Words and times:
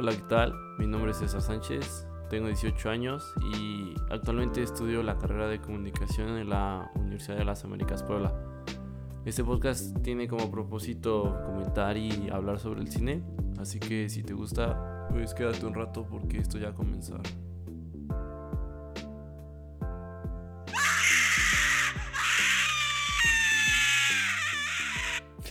Hola, 0.00 0.12
¿qué 0.12 0.22
tal? 0.28 0.54
Mi 0.78 0.86
nombre 0.86 1.10
es 1.10 1.16
César 1.16 1.42
Sánchez, 1.42 2.06
tengo 2.30 2.46
18 2.46 2.88
años 2.88 3.34
y 3.52 3.96
actualmente 4.10 4.62
estudio 4.62 5.02
la 5.02 5.18
carrera 5.18 5.48
de 5.48 5.60
comunicación 5.60 6.38
en 6.38 6.50
la 6.50 6.88
Universidad 6.94 7.36
de 7.36 7.44
las 7.44 7.64
Américas 7.64 8.04
Puebla. 8.04 8.32
Este 9.24 9.42
podcast 9.42 10.00
tiene 10.02 10.28
como 10.28 10.52
propósito 10.52 11.36
comentar 11.44 11.96
y 11.96 12.30
hablar 12.30 12.60
sobre 12.60 12.80
el 12.80 12.86
cine, 12.92 13.24
así 13.58 13.80
que 13.80 14.08
si 14.08 14.22
te 14.22 14.34
gusta, 14.34 15.08
pues 15.10 15.34
quédate 15.34 15.66
un 15.66 15.74
rato 15.74 16.06
porque 16.08 16.38
esto 16.38 16.58
ya 16.58 16.68
ha 16.68 16.74
comenzado. 16.74 17.22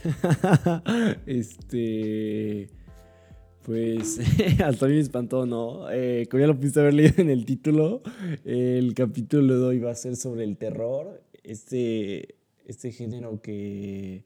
este. 1.25 2.76
Pues 3.67 4.17
hasta 4.63 4.85
a 4.85 4.87
mí 4.87 4.95
me 4.95 5.01
espantó, 5.01 5.45
¿no? 5.45 5.91
Eh, 5.91 6.25
como 6.31 6.39
ya 6.39 6.47
lo 6.47 6.55
pudiste 6.55 6.79
haber 6.79 6.93
leído 6.93 7.15
en 7.17 7.29
el 7.29 7.43
título, 7.43 8.01
el 8.45 8.93
capítulo 8.93 9.59
de 9.59 9.65
hoy 9.65 9.79
va 9.79 9.91
a 9.91 9.95
ser 9.95 10.15
sobre 10.15 10.45
el 10.45 10.55
terror. 10.55 11.21
Este, 11.43 12.35
este 12.65 12.93
género 12.93 13.41
que, 13.41 14.23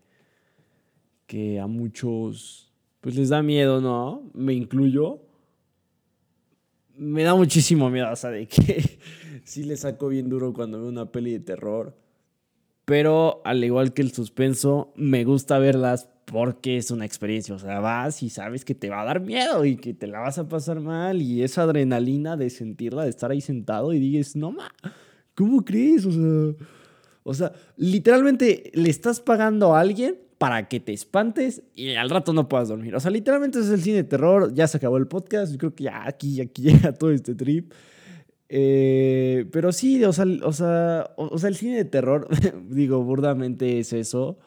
que 1.26 1.60
a 1.60 1.66
muchos 1.66 2.72
pues 3.02 3.16
les 3.16 3.30
da 3.30 3.42
miedo, 3.42 3.82
¿no? 3.82 4.30
Me 4.36 4.54
incluyo. 4.54 5.24
Me 6.96 7.24
da 7.24 7.34
muchísimo 7.34 7.90
miedo, 7.90 8.12
o 8.12 8.16
sea, 8.16 8.30
de 8.30 8.46
que 8.48 9.00
sí 9.44 9.64
le 9.64 9.76
saco 9.76 10.10
bien 10.10 10.30
duro 10.30 10.54
cuando 10.54 10.80
veo 10.80 10.90
una 10.90 11.12
peli 11.12 11.32
de 11.32 11.40
terror. 11.40 11.98
Pero 12.86 13.42
al 13.44 13.64
igual 13.64 13.94
que 13.94 14.04
el 14.04 14.12
suspenso, 14.12 14.94
me 14.96 15.24
gusta 15.24 15.58
verlas 15.58 16.11
porque 16.32 16.78
es 16.78 16.92
una 16.92 17.06
experiencia. 17.06 17.54
O 17.54 17.60
sea, 17.60 17.80
vas 17.80 18.24
y 18.24 18.30
sabes 18.30 18.64
que 18.64 18.74
te 18.74 18.90
va 18.90 19.02
a 19.02 19.06
dar 19.06 19.20
miedo 19.20 19.66
y 19.66 19.76
que 19.76 19.94
te 19.94 20.08
la 20.08 20.20
vas 20.20 20.38
a 20.38 20.48
pasar 20.48 20.80
mal. 20.80 21.22
Y 21.22 21.44
esa 21.44 21.64
adrenalina 21.64 22.38
de 22.38 22.50
sentirla, 22.50 23.04
de 23.04 23.10
estar 23.10 23.32
ahí 23.32 23.42
sentado 23.42 23.94
y 23.94 24.00
dices, 24.00 24.36
no 24.36 24.52
ma, 24.52 24.72
¿cómo 25.36 25.64
crees? 25.66 26.06
O 26.06 26.12
sea, 26.12 26.66
o 27.24 27.34
sea, 27.34 27.52
literalmente 27.76 28.72
le 28.74 28.90
estás 28.90 29.20
pagando 29.20 29.76
a 29.76 29.82
alguien 29.82 30.18
para 30.38 30.68
que 30.68 30.80
te 30.80 30.94
espantes 30.94 31.62
y 31.76 31.94
al 31.96 32.10
rato 32.10 32.34
no 32.34 32.48
puedas 32.48 32.70
dormir. 32.70 32.96
O 32.96 33.00
sea, 33.00 33.12
literalmente 33.12 33.60
es 33.60 33.70
el 33.70 33.82
cine 33.82 33.98
de 33.98 34.04
terror. 34.06 34.54
Ya 34.54 34.68
se 34.68 34.78
acabó 34.78 34.98
el 34.98 35.08
podcast. 35.08 35.52
Yo 35.52 35.58
creo 35.58 35.76
que 35.76 35.84
ya 35.84 36.08
aquí, 36.08 36.40
aquí 36.40 36.62
llega 36.64 36.94
todo 36.94 37.12
este 37.12 37.36
trip. 37.36 37.74
Eh, 38.48 39.46
pero 39.52 39.72
sí, 39.72 40.04
o 40.04 40.14
sea, 40.14 40.26
o 40.44 40.54
sea, 40.54 41.12
o 41.18 41.38
sea, 41.38 41.50
el 41.50 41.56
cine 41.56 41.78
de 41.78 41.86
terror, 41.86 42.28
digo, 42.70 43.04
burdamente 43.04 43.80
es 43.80 43.94
eso 43.94 44.40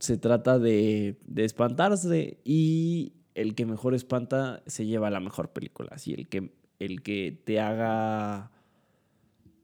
se 0.00 0.18
trata 0.18 0.58
de, 0.58 1.16
espantarse 1.36 2.38
y 2.44 3.12
el 3.34 3.54
que 3.54 3.66
mejor 3.66 3.94
espanta 3.94 4.62
se 4.66 4.86
lleva 4.86 5.10
la 5.10 5.20
mejor 5.20 5.52
película. 5.52 5.90
Así, 5.92 6.14
el 6.14 6.28
que, 6.28 6.52
el 6.78 7.02
que 7.02 7.40
te 7.44 7.60
haga. 7.60 8.50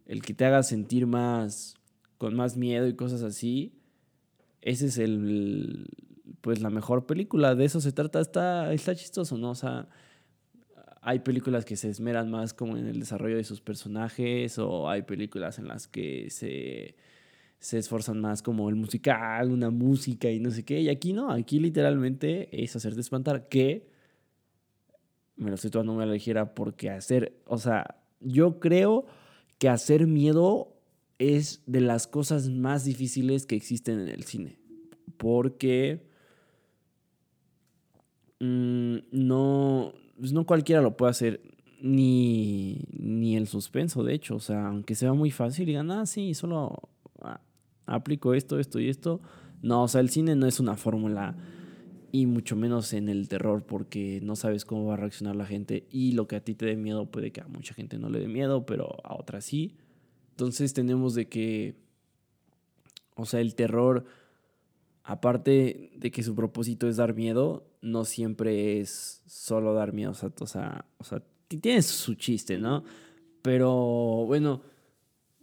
El 0.06 0.23
que 0.23 0.34
te 0.34 0.45
haga 0.45 0.62
sentir 0.62 1.06
más. 1.06 1.77
con 2.19 2.34
más 2.34 2.56
miedo 2.56 2.87
y 2.87 2.95
cosas 2.95 3.23
así. 3.23 3.75
Ese 4.61 4.87
es 4.87 4.98
el. 4.98 5.89
Pues 6.41 6.61
la 6.61 6.70
mejor 6.70 7.06
película. 7.06 7.55
De 7.55 7.65
eso 7.65 7.81
se 7.81 7.93
trata. 7.93 8.20
Está, 8.20 8.73
está 8.73 8.95
chistoso, 8.95 9.37
¿no? 9.39 9.50
O 9.50 9.55
sea. 9.55 9.89
Hay 11.05 11.19
películas 11.19 11.65
que 11.65 11.75
se 11.75 11.91
esmeran 11.91 12.31
más 12.31 12.55
como 12.55 12.77
en 12.77 12.87
el 12.87 13.00
desarrollo 13.00 13.37
de 13.37 13.43
sus 13.43 13.61
personajes. 13.61 14.59
O 14.59 14.89
hay 14.89 15.03
películas 15.03 15.59
en 15.59 15.67
las 15.67 15.89
que 15.89 16.31
se 16.31 16.95
se 17.63 17.79
esforzan 17.79 18.21
más 18.21 18.43
como 18.43 18.69
el 18.69 18.75
musical, 18.75 19.53
una 19.53 19.71
música 19.71 20.29
y 20.29 20.41
no 20.41 20.51
sé 20.51 20.65
qué. 20.65 20.81
Y 20.81 20.89
aquí 20.89 21.13
no, 21.13 21.31
aquí 21.31 21.61
literalmente 21.61 22.49
es 22.51 22.75
hacerte 22.75 23.01
espantar, 23.01 23.49
que 23.49 23.87
me 25.37 25.49
lo 25.49 25.55
estoy 25.55 25.71
tomando 25.71 25.95
muy 25.95 26.03
a 26.03 26.07
la 26.07 26.15
ligera 26.15 26.57
porque 26.57 26.91
hacer, 26.91 27.41
o 27.47 27.59
sea, 27.59 28.03
yo 28.19 28.59
creo 28.59 29.07
que 29.59 29.69
hacer 29.69 30.09
miedo 30.09 30.77
es 31.21 31.63
de 31.67 31.81
las 31.81 32.09
cosas 32.09 32.49
más 32.49 32.84
difíciles 32.84 33.47
que 33.47 33.55
existen 33.55 34.01
en 34.01 34.09
el 34.09 34.25
cine. 34.25 34.59
Porque 35.17 36.05
mm, 38.41 38.97
no, 39.12 39.95
pues 40.19 40.33
no 40.33 40.47
cualquiera 40.47 40.83
lo 40.83 40.97
puede 40.97 41.11
hacer. 41.11 41.41
Ni, 41.81 42.84
ni 42.93 43.37
el 43.37 43.47
suspenso, 43.47 44.03
de 44.03 44.15
hecho. 44.15 44.34
O 44.34 44.41
sea, 44.41 44.67
aunque 44.67 44.97
sea 44.97 45.12
muy 45.12 45.31
fácil, 45.31 45.67
digan, 45.67 45.93
ah, 45.93 46.06
sí, 46.06 46.34
solo 46.34 46.91
aplico 47.94 48.34
esto, 48.34 48.58
esto 48.58 48.80
y 48.80 48.88
esto. 48.88 49.20
No, 49.62 49.84
o 49.84 49.88
sea, 49.88 50.00
el 50.00 50.10
cine 50.10 50.34
no 50.34 50.47
es 50.47 50.60
una 50.60 50.76
fórmula 50.76 51.36
y 52.10 52.26
mucho 52.26 52.56
menos 52.56 52.92
en 52.92 53.08
el 53.08 53.28
terror 53.28 53.64
porque 53.64 54.20
no 54.22 54.36
sabes 54.36 54.64
cómo 54.64 54.86
va 54.86 54.94
a 54.94 54.97
reaccionar 54.98 55.34
la 55.34 55.47
gente 55.47 55.86
y 55.91 56.12
lo 56.12 56.26
que 56.28 56.36
a 56.36 56.44
ti 56.44 56.54
te 56.54 56.66
dé 56.66 56.76
miedo 56.76 57.10
puede 57.10 57.32
que 57.32 57.41
a 57.41 57.48
mucha 57.48 57.75
gente 57.75 57.98
no 57.98 58.10
le 58.10 58.20
dé 58.20 58.28
miedo, 58.28 58.66
pero 58.66 58.97
a 59.04 59.14
otras 59.14 59.44
sí. 59.44 59.76
Entonces 60.30 60.75
tenemos 60.75 61.14
de 61.14 61.28
que, 61.28 61.76
o 63.14 63.25
sea, 63.25 63.41
el 63.41 63.54
terror, 63.54 64.04
aparte 65.04 65.91
de 65.97 66.10
que 66.10 66.22
su 66.22 66.34
propósito 66.34 66.88
es 66.88 66.97
dar 66.97 67.14
miedo, 67.14 67.66
no 67.80 68.04
siempre 68.04 68.80
es 68.80 69.22
solo 69.26 69.72
dar 69.72 69.92
miedo, 69.92 70.10
o 70.10 70.14
sea, 70.14 70.32
o 70.38 70.47
sea, 70.47 70.84
o 70.98 71.04
sea 71.04 71.22
tiene 71.48 71.82
su 71.82 72.14
chiste, 72.14 72.59
¿no? 72.59 72.84
Pero 73.42 74.24
bueno, 74.26 74.62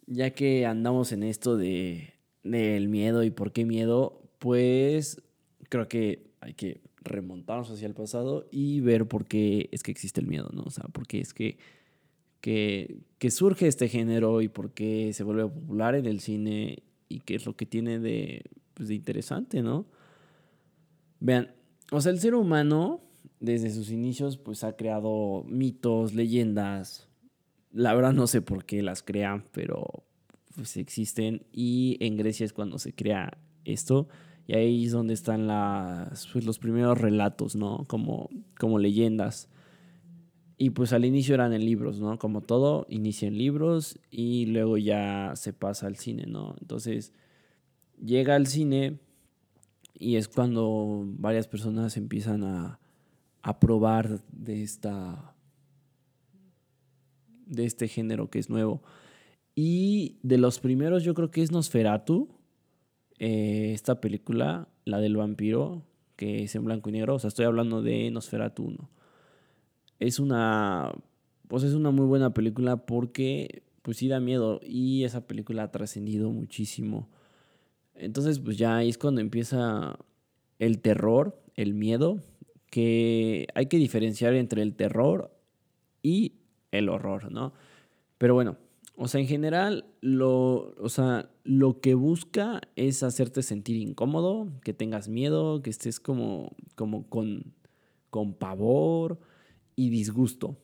ya 0.05 0.31
que 0.31 0.65
andamos 0.65 1.11
en 1.11 1.23
esto 1.23 1.57
de 1.57 2.13
del 2.43 2.87
miedo 2.87 3.23
y 3.23 3.31
por 3.31 3.51
qué 3.51 3.65
miedo, 3.65 4.21
pues 4.39 5.21
creo 5.69 5.87
que 5.87 6.31
hay 6.41 6.53
que 6.53 6.81
remontarnos 7.01 7.69
hacia 7.71 7.87
el 7.87 7.93
pasado 7.93 8.47
y 8.51 8.81
ver 8.81 9.07
por 9.07 9.25
qué 9.25 9.69
es 9.71 9.83
que 9.83 9.91
existe 9.91 10.21
el 10.21 10.27
miedo, 10.27 10.49
¿no? 10.53 10.63
O 10.63 10.69
sea, 10.69 10.85
por 10.85 11.07
qué 11.07 11.19
es 11.19 11.33
que, 11.33 11.57
que, 12.41 12.97
que 13.17 13.31
surge 13.31 13.67
este 13.67 13.87
género 13.87 14.41
y 14.41 14.47
por 14.47 14.71
qué 14.73 15.11
se 15.13 15.23
vuelve 15.23 15.43
popular 15.43 15.95
en 15.95 16.05
el 16.05 16.19
cine 16.19 16.83
y 17.07 17.19
qué 17.21 17.35
es 17.35 17.45
lo 17.45 17.55
que 17.55 17.65
tiene 17.65 17.99
de, 17.99 18.43
pues, 18.73 18.89
de 18.89 18.95
interesante, 18.95 19.61
¿no? 19.61 19.85
Vean, 21.19 21.53
o 21.91 21.99
sea, 22.01 22.11
el 22.11 22.19
ser 22.19 22.35
humano 22.35 23.01
desde 23.39 23.71
sus 23.71 23.89
inicios 23.89 24.37
pues 24.37 24.63
ha 24.63 24.75
creado 24.75 25.43
mitos, 25.47 26.13
leyendas. 26.13 27.07
La 27.71 27.93
verdad 27.93 28.13
no 28.13 28.27
sé 28.27 28.41
por 28.41 28.65
qué 28.65 28.81
las 28.81 29.03
crean, 29.03 29.45
pero 29.51 30.03
pues 30.59 30.75
existen 30.75 31.45
y 31.53 31.95
en 32.01 32.17
Grecia 32.17 32.45
es 32.45 32.51
cuando 32.51 32.79
se 32.79 32.91
crea 32.91 33.37
esto 33.63 34.09
y 34.45 34.55
ahí 34.55 34.85
es 34.85 34.91
donde 34.91 35.13
están 35.13 35.47
pues, 36.33 36.43
los 36.43 36.59
primeros 36.59 36.97
relatos, 36.97 37.55
¿no? 37.55 37.85
Como, 37.87 38.29
como 38.59 38.77
leyendas. 38.77 39.47
Y 40.57 40.71
pues 40.71 40.91
al 40.91 41.05
inicio 41.05 41.33
eran 41.33 41.53
en 41.53 41.63
libros, 41.63 42.01
¿no? 42.01 42.19
Como 42.19 42.41
todo, 42.41 42.85
inicia 42.89 43.29
en 43.29 43.37
libros 43.37 43.97
y 44.11 44.47
luego 44.47 44.77
ya 44.77 45.31
se 45.35 45.53
pasa 45.53 45.87
al 45.87 45.95
cine, 45.95 46.25
¿no? 46.25 46.55
Entonces 46.59 47.13
llega 48.03 48.35
al 48.35 48.47
cine 48.47 48.99
y 49.93 50.17
es 50.17 50.27
cuando 50.27 51.05
varias 51.05 51.47
personas 51.47 51.95
empiezan 51.95 52.43
a, 52.43 52.79
a 53.41 53.59
probar 53.61 54.21
de 54.33 54.61
esta 54.61 55.35
de 57.45 57.65
este 57.65 57.87
género 57.87 58.29
que 58.29 58.39
es 58.39 58.49
nuevo. 58.49 58.81
Y 59.61 60.19
de 60.23 60.37
los 60.37 60.61
primeros 60.61 61.03
yo 61.03 61.13
creo 61.13 61.31
que 61.31 61.41
es 61.41 61.51
Nosferatu, 61.51 62.29
eh, 63.17 63.71
esta 63.73 63.99
película, 63.99 64.69
la 64.85 65.01
del 65.01 65.17
vampiro, 65.17 65.83
que 66.15 66.43
es 66.43 66.55
en 66.55 66.63
blanco 66.63 66.87
y 66.87 66.93
negro. 66.93 67.15
O 67.15 67.19
sea, 67.19 67.27
estoy 67.27 67.43
hablando 67.43 67.81
de 67.81 68.09
Nosferatu 68.09 68.63
1. 68.63 68.89
Es 69.99 70.19
una, 70.19 70.93
pues 71.49 71.63
es 71.63 71.73
una 71.73 71.91
muy 71.91 72.05
buena 72.05 72.33
película 72.33 72.85
porque 72.85 73.63
pues 73.81 73.97
sí 73.97 74.07
da 74.07 74.21
miedo 74.21 74.61
y 74.63 75.03
esa 75.03 75.27
película 75.27 75.63
ha 75.63 75.71
trascendido 75.71 76.31
muchísimo. 76.31 77.09
Entonces 77.95 78.39
pues 78.39 78.57
ya 78.57 78.81
es 78.81 78.97
cuando 78.97 79.19
empieza 79.19 79.99
el 80.57 80.79
terror, 80.79 81.37
el 81.55 81.73
miedo, 81.73 82.19
que 82.69 83.47
hay 83.55 83.65
que 83.65 83.75
diferenciar 83.75 84.35
entre 84.35 84.61
el 84.61 84.77
terror 84.77 85.37
y 86.01 86.35
el 86.71 86.87
horror, 86.87 87.29
¿no? 87.29 87.51
Pero 88.17 88.35
bueno, 88.35 88.55
o 89.01 89.07
sea, 89.07 89.21
en 89.21 89.27
general, 89.27 89.85
lo, 90.01 90.75
o 90.77 90.89
sea, 90.89 91.29
lo 91.45 91.79
que 91.79 91.93
busca 91.93 92.59
es 92.75 93.01
hacerte 93.01 93.43
sentir 93.43 93.77
incómodo, 93.77 94.51
que 94.61 94.73
tengas 94.73 95.07
miedo, 95.07 95.61
que 95.61 95.69
estés 95.69 96.01
como, 96.01 96.51
como 96.75 97.07
con, 97.07 97.53
con 98.09 98.33
pavor 98.33 99.17
y 99.77 99.89
disgusto. 99.89 100.57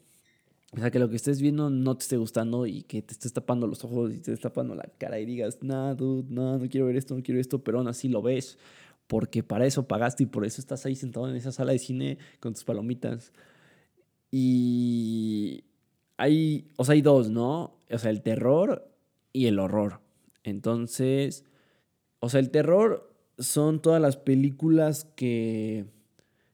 O 0.74 0.78
sea, 0.78 0.92
que 0.92 1.00
lo 1.00 1.10
que 1.10 1.16
estés 1.16 1.42
viendo 1.42 1.70
no 1.70 1.96
te 1.96 2.04
esté 2.04 2.18
gustando 2.18 2.68
y 2.68 2.84
que 2.84 3.02
te 3.02 3.14
estés 3.14 3.32
tapando 3.32 3.68
los 3.68 3.86
ojos 3.86 4.12
y 4.12 4.16
te 4.16 4.34
estés 4.34 4.42
tapando 4.42 4.76
la 4.76 4.84
cara 4.98 5.18
y 5.18 5.26
digas, 5.26 5.60
no, 5.62 5.96
dude, 5.96 6.26
no, 6.30 6.58
no 6.58 6.68
quiero 6.68 6.88
ver 6.88 6.98
esto, 6.98 7.16
no 7.16 7.24
quiero 7.24 7.40
esto, 7.40 7.64
pero 7.64 7.78
aún 7.78 7.88
así 7.88 8.10
lo 8.10 8.22
ves, 8.22 8.58
porque 9.08 9.44
para 9.44 9.66
eso 9.66 9.88
pagaste 9.88 10.24
y 10.24 10.26
por 10.26 10.46
eso 10.46 10.60
estás 10.60 10.86
ahí 10.86 10.96
sentado 10.96 11.30
en 11.30 11.38
esa 11.38 11.54
sala 11.54 11.72
de 11.72 11.80
cine 11.80 12.18
con 12.42 12.54
tus 12.54 12.66
palomitas. 12.66 13.32
Y 14.30 15.64
hay, 16.18 16.72
o 16.78 16.86
sea, 16.86 16.94
hay 16.94 17.02
dos, 17.02 17.30
¿no? 17.30 17.78
O 17.90 17.98
sea, 17.98 18.12
el 18.12 18.22
terror 18.22 18.90
y 19.34 19.48
el 19.48 19.60
horror. 19.60 20.02
Entonces, 20.44 21.46
o 22.20 22.30
sea, 22.30 22.40
el 22.40 22.52
terror 22.52 23.14
son 23.38 23.82
todas 23.82 24.02
las 24.02 24.18
películas 24.18 25.06
que, 25.16 25.86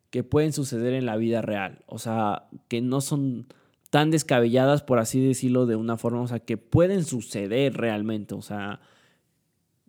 que 0.09 0.23
pueden 0.23 0.53
suceder 0.53 0.93
en 0.93 1.05
la 1.05 1.17
vida 1.17 1.41
real. 1.41 1.83
O 1.87 1.99
sea, 1.99 2.47
que 2.67 2.81
no 2.81 3.01
son 3.01 3.47
tan 3.89 4.09
descabelladas, 4.09 4.83
por 4.83 4.99
así 4.99 5.25
decirlo, 5.25 5.65
de 5.65 5.75
una 5.75 5.97
forma, 5.97 6.21
o 6.21 6.27
sea, 6.27 6.39
que 6.39 6.57
pueden 6.57 7.03
suceder 7.03 7.75
realmente. 7.75 8.33
O 8.35 8.41
sea, 8.41 8.79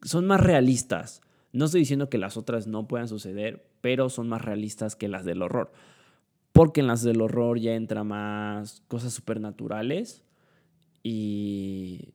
son 0.03 0.27
más 0.27 0.41
realistas. 0.41 1.23
No 1.53 1.67
estoy 1.67 1.81
diciendo 1.81 2.11
que 2.11 2.19
las 2.19 2.37
otras 2.37 2.67
no 2.67 2.89
puedan 2.89 3.09
suceder, 3.09 3.69
pero 3.81 4.11
son 4.11 4.29
más 4.29 4.43
realistas 4.43 4.97
que 4.97 5.09
las 5.09 5.25
del 5.25 5.43
horror. 5.43 5.73
Porque 6.53 6.81
en 6.81 6.87
las 6.87 7.03
del 7.03 7.21
horror 7.21 7.59
ya 7.59 7.75
entra 7.75 8.05
más 8.05 8.83
cosas 8.89 9.13
supernaturales 9.15 10.23
y, 11.03 12.09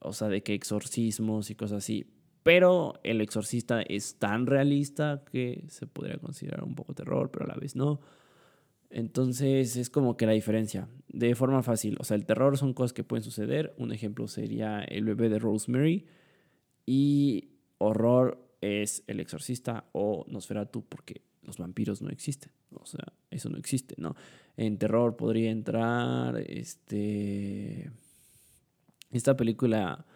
o 0.00 0.12
sea, 0.12 0.28
de 0.28 0.42
que 0.42 0.54
exorcismos 0.54 1.50
y 1.50 1.54
cosas 1.54 1.78
así. 1.78 2.06
Pero 2.42 2.94
el 3.02 3.20
exorcista 3.20 3.82
es 3.82 4.18
tan 4.18 4.46
realista 4.46 5.24
que 5.30 5.64
se 5.68 5.86
podría 5.86 6.18
considerar 6.18 6.64
un 6.64 6.74
poco 6.74 6.94
terror, 6.94 7.30
pero 7.30 7.44
a 7.44 7.48
la 7.48 7.54
vez 7.54 7.76
no. 7.76 8.00
Entonces 8.90 9.76
es 9.76 9.88
como 9.88 10.16
que 10.16 10.26
la 10.26 10.32
diferencia, 10.32 10.88
de 11.08 11.34
forma 11.34 11.62
fácil. 11.62 11.96
O 12.00 12.04
sea, 12.04 12.16
el 12.16 12.26
terror 12.26 12.58
son 12.58 12.74
cosas 12.74 12.92
que 12.92 13.04
pueden 13.04 13.22
suceder. 13.22 13.74
Un 13.78 13.92
ejemplo 13.92 14.26
sería 14.26 14.82
el 14.82 15.04
bebé 15.04 15.28
de 15.28 15.38
Rosemary. 15.38 16.06
Y 16.86 17.50
horror 17.78 18.50
es 18.60 19.04
el 19.06 19.20
exorcista 19.20 19.84
o 19.92 20.24
Nosferatu 20.28 20.84
porque 20.84 21.22
los 21.42 21.58
vampiros 21.58 22.02
no 22.02 22.10
existen. 22.10 22.52
O 22.74 22.86
sea, 22.86 23.04
eso 23.30 23.48
no 23.48 23.58
existe, 23.58 23.94
¿no? 23.98 24.14
En 24.56 24.78
terror 24.78 25.16
podría 25.16 25.50
entrar 25.50 26.36
este 26.38 27.90
esta 29.10 29.36
película 29.36 30.06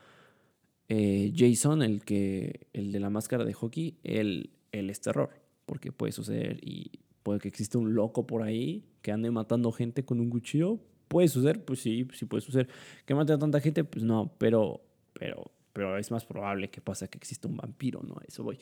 eh, 0.88 1.32
Jason, 1.34 1.82
el 1.82 2.04
que 2.04 2.66
el 2.72 2.92
de 2.92 3.00
la 3.00 3.10
máscara 3.10 3.44
de 3.44 3.52
hockey, 3.52 3.98
él, 4.04 4.50
él 4.72 4.90
es 4.90 5.00
terror, 5.00 5.30
porque 5.66 5.92
puede 5.92 6.12
suceder 6.12 6.58
y 6.62 7.00
puede 7.22 7.40
que 7.40 7.48
exista 7.48 7.78
un 7.78 7.94
loco 7.94 8.26
por 8.26 8.42
ahí 8.42 8.84
que 9.02 9.12
ande 9.12 9.30
matando 9.30 9.72
gente 9.72 10.04
con 10.04 10.20
un 10.20 10.30
cuchillo. 10.30 10.78
Puede 11.08 11.28
suceder, 11.28 11.64
pues 11.64 11.80
sí, 11.80 12.06
sí 12.12 12.24
puede 12.26 12.42
suceder. 12.42 12.68
Que 13.04 13.14
mate 13.14 13.32
a 13.32 13.38
tanta 13.38 13.60
gente, 13.60 13.84
pues 13.84 14.04
no, 14.04 14.32
pero, 14.38 14.80
pero, 15.12 15.50
pero 15.72 15.96
es 15.98 16.10
más 16.10 16.24
probable 16.24 16.70
que 16.70 16.80
pase 16.80 17.08
que 17.08 17.18
exista 17.18 17.48
un 17.48 17.56
vampiro, 17.56 18.02
¿no? 18.02 18.14
A 18.14 18.24
eso 18.26 18.42
voy. 18.42 18.58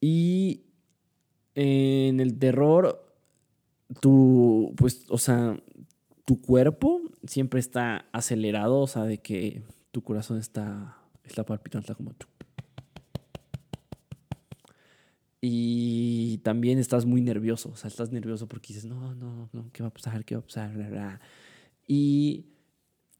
Y 0.00 0.62
en 1.60 2.20
el 2.20 2.38
terror, 2.38 3.04
tu, 4.00 4.74
pues, 4.76 5.06
o 5.08 5.18
sea, 5.18 5.60
tu 6.24 6.40
cuerpo 6.40 7.00
siempre 7.26 7.58
está 7.58 8.06
acelerado, 8.12 8.80
o 8.80 8.86
sea, 8.86 9.04
de 9.04 9.18
que 9.18 9.62
tu 9.90 10.02
corazón 10.02 10.38
está 10.38 10.98
está 11.28 11.44
palpitando, 11.44 11.80
está 11.82 11.94
como... 11.94 12.14
Y 15.40 16.38
también 16.38 16.78
estás 16.78 17.06
muy 17.06 17.20
nervioso, 17.20 17.70
o 17.70 17.76
sea, 17.76 17.88
estás 17.88 18.10
nervioso 18.10 18.48
porque 18.48 18.68
dices, 18.68 18.86
no, 18.86 19.14
no, 19.14 19.48
no, 19.52 19.70
¿qué 19.72 19.84
va 19.84 19.88
a 19.88 19.92
pasar? 19.92 20.24
¿Qué 20.24 20.34
va 20.34 20.40
a 20.40 20.44
pasar? 20.44 21.20
Y 21.86 22.46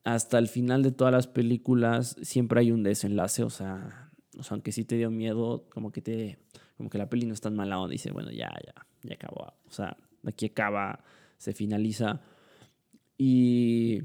hasta 0.02 0.38
el 0.38 0.48
final 0.48 0.82
de 0.82 0.90
todas 0.90 1.12
las 1.12 1.28
películas 1.28 2.16
siempre 2.22 2.60
hay 2.60 2.72
un 2.72 2.82
desenlace, 2.82 3.44
o 3.44 3.50
sea, 3.50 4.10
o 4.36 4.42
sea, 4.42 4.54
aunque 4.56 4.72
sí 4.72 4.84
te 4.84 4.96
dio 4.96 5.12
miedo, 5.12 5.66
como 5.70 5.92
que 5.92 6.02
te, 6.02 6.38
como 6.78 6.88
que 6.88 6.96
la 6.96 7.10
peli 7.10 7.26
no 7.26 7.34
es 7.34 7.40
tan 7.42 7.54
mala, 7.54 7.78
o 7.80 7.88
dice, 7.88 8.10
bueno, 8.12 8.30
ya, 8.30 8.50
ya, 8.64 8.86
ya 9.02 9.14
acabó, 9.14 9.52
o 9.66 9.70
sea, 9.70 9.96
aquí 10.24 10.46
acaba, 10.46 11.04
se 11.36 11.52
finaliza. 11.52 12.22
Y, 13.18 14.02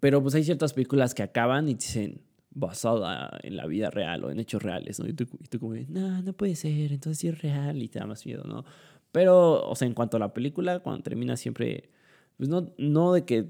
pero 0.00 0.22
pues 0.22 0.34
hay 0.34 0.42
ciertas 0.42 0.72
películas 0.72 1.14
que 1.14 1.22
acaban 1.22 1.68
y 1.68 1.74
dicen, 1.74 2.22
basada 2.50 3.38
en 3.42 3.56
la 3.56 3.66
vida 3.66 3.90
real 3.90 4.24
o 4.24 4.30
en 4.30 4.40
hechos 4.40 4.62
reales, 4.62 4.98
¿no? 4.98 5.06
Y 5.06 5.12
tú, 5.12 5.26
como, 5.60 5.74
no, 5.88 6.22
no 6.22 6.32
puede 6.32 6.54
ser, 6.54 6.92
entonces 6.92 7.18
sí 7.18 7.28
es 7.28 7.40
real 7.40 7.82
y 7.82 7.88
te 7.88 7.98
da 7.98 8.06
más 8.06 8.24
miedo, 8.26 8.44
¿no? 8.44 8.64
Pero, 9.12 9.68
o 9.68 9.76
sea, 9.76 9.86
en 9.86 9.94
cuanto 9.94 10.16
a 10.16 10.20
la 10.20 10.32
película, 10.32 10.80
cuando 10.80 11.02
termina 11.02 11.36
siempre, 11.36 11.90
pues 12.38 12.48
no, 12.48 12.72
no 12.78 13.12
de 13.12 13.26
que 13.26 13.46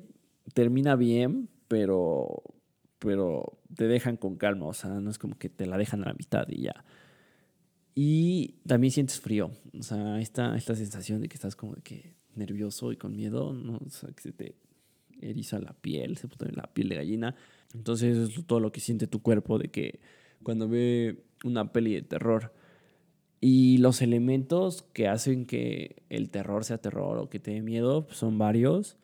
termina 0.55 0.97
bien, 0.97 1.49
pero, 1.69 2.43
pero 2.99 3.59
te 3.77 3.87
dejan 3.87 4.17
con 4.17 4.37
calma, 4.37 4.67
o 4.67 4.75
sea, 4.75 4.91
no 4.91 5.11
es 5.11 5.19
como 5.19 5.39
que 5.39 5.49
te 5.49 5.67
la 5.67 5.79
dejan 5.79 6.03
a 6.03 6.07
la 6.07 6.15
mitad 6.15 6.47
y 6.49 6.63
ya. 6.63 6.85
Y 7.95 8.55
también 8.67 8.91
sientes 8.91 9.21
frío, 9.21 9.51
o 9.79 9.83
sea, 9.83 10.21
esta, 10.21 10.57
esta 10.57 10.75
sensación 10.75 11.21
de 11.21 11.29
que 11.29 11.35
estás 11.35 11.57
como 11.57 11.75
que 11.75 12.15
nervioso 12.35 12.91
y 12.93 12.97
con 12.97 13.15
miedo, 13.15 13.53
¿no? 13.53 13.81
O 13.87 13.91
sea, 13.91 14.11
que 14.11 14.23
se 14.23 14.33
te 14.33 14.57
eriza 15.21 15.59
la 15.59 15.75
piel, 15.75 16.17
se 16.17 16.29
pone 16.29 16.53
la 16.53 16.73
piel 16.73 16.89
de 16.89 16.97
gallina. 16.97 17.37
Entonces 17.75 18.17
es 18.17 18.47
todo 18.47 18.61
lo 18.61 18.73
que 18.73 18.81
siente 18.81 19.07
tu 19.07 19.23
cuerpo 19.23 19.59
de 19.59 19.69
que 19.69 20.01
cuando 20.43 20.69
ve 20.69 21.25
una 21.45 21.73
peli 21.73 21.95
de 21.95 22.03
terror 22.03 22.53
y 23.41 23.79
los 23.79 24.03
elementos 24.03 24.83
que 24.93 25.09
hacen 25.09 25.47
que 25.47 26.03
el 26.09 26.31
terror 26.31 26.65
sea 26.65 26.79
terror 26.79 27.19
o 27.19 27.29
que 27.29 27.39
te 27.39 27.53
dé 27.53 27.63
miedo 27.63 28.07
son 28.11 28.39
varios 28.39 28.97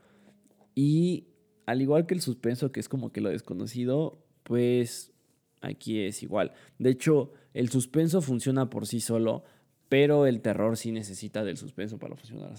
y 0.75 1.29
al 1.67 1.83
igual 1.83 2.07
que 2.07 2.15
el 2.15 2.21
suspenso 2.21 2.73
que 2.73 2.81
es 2.81 2.89
como 2.89 3.13
que 3.13 3.21
lo 3.21 3.31
desconocido, 3.31 4.25
pues 4.43 5.13
aquí 5.61 6.01
es 6.01 6.23
igual. 6.23 6.53
De 6.79 6.91
hecho, 6.91 7.33
el 7.55 7.69
suspenso 7.69 8.21
funciona 8.21 8.71
por 8.71 8.87
sí 8.87 9.01
solo, 9.01 9.45
pero 9.89 10.27
el 10.27 10.41
terror 10.41 10.77
sí 10.77 10.93
necesita 10.93 11.45
del 11.45 11.57
suspenso 11.57 11.99
para 11.99 12.17
funcionar. 12.17 12.53
O 12.53 12.57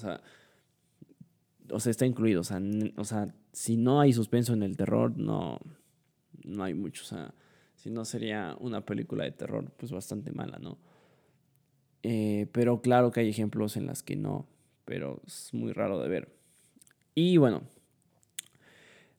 sea, 1.80 1.92
está 1.92 2.06
incluido. 2.06 2.42
O 2.42 2.44
sea, 2.44 2.62
o 2.98 3.06
sea, 3.06 3.34
si 3.54 3.78
no 3.78 4.02
hay 4.02 4.14
suspenso 4.14 4.54
en 4.54 4.64
el 4.64 4.78
terror, 4.78 5.18
no, 5.18 5.60
no 6.44 6.64
hay 6.64 6.74
mucho. 6.74 7.04
O 7.04 7.08
sea, 7.08 7.34
si 7.76 7.90
no 7.90 8.06
sería 8.06 8.56
una 8.60 8.86
película 8.86 9.24
de 9.24 9.32
terror, 9.32 9.72
pues 9.78 9.92
bastante 9.92 10.32
mala, 10.32 10.60
¿no? 10.60 10.78
Eh, 12.04 12.48
pero 12.52 12.82
claro 12.82 13.12
que 13.12 13.22
hay 13.22 13.30
ejemplos 13.30 13.78
en 13.78 13.86
las 13.86 14.04
que 14.04 14.16
no, 14.16 14.48
pero 14.86 15.22
es 15.26 15.54
muy 15.54 15.72
raro 15.74 16.02
de 16.02 16.10
ver. 16.10 16.30
Y 17.16 17.38
bueno, 17.38 17.64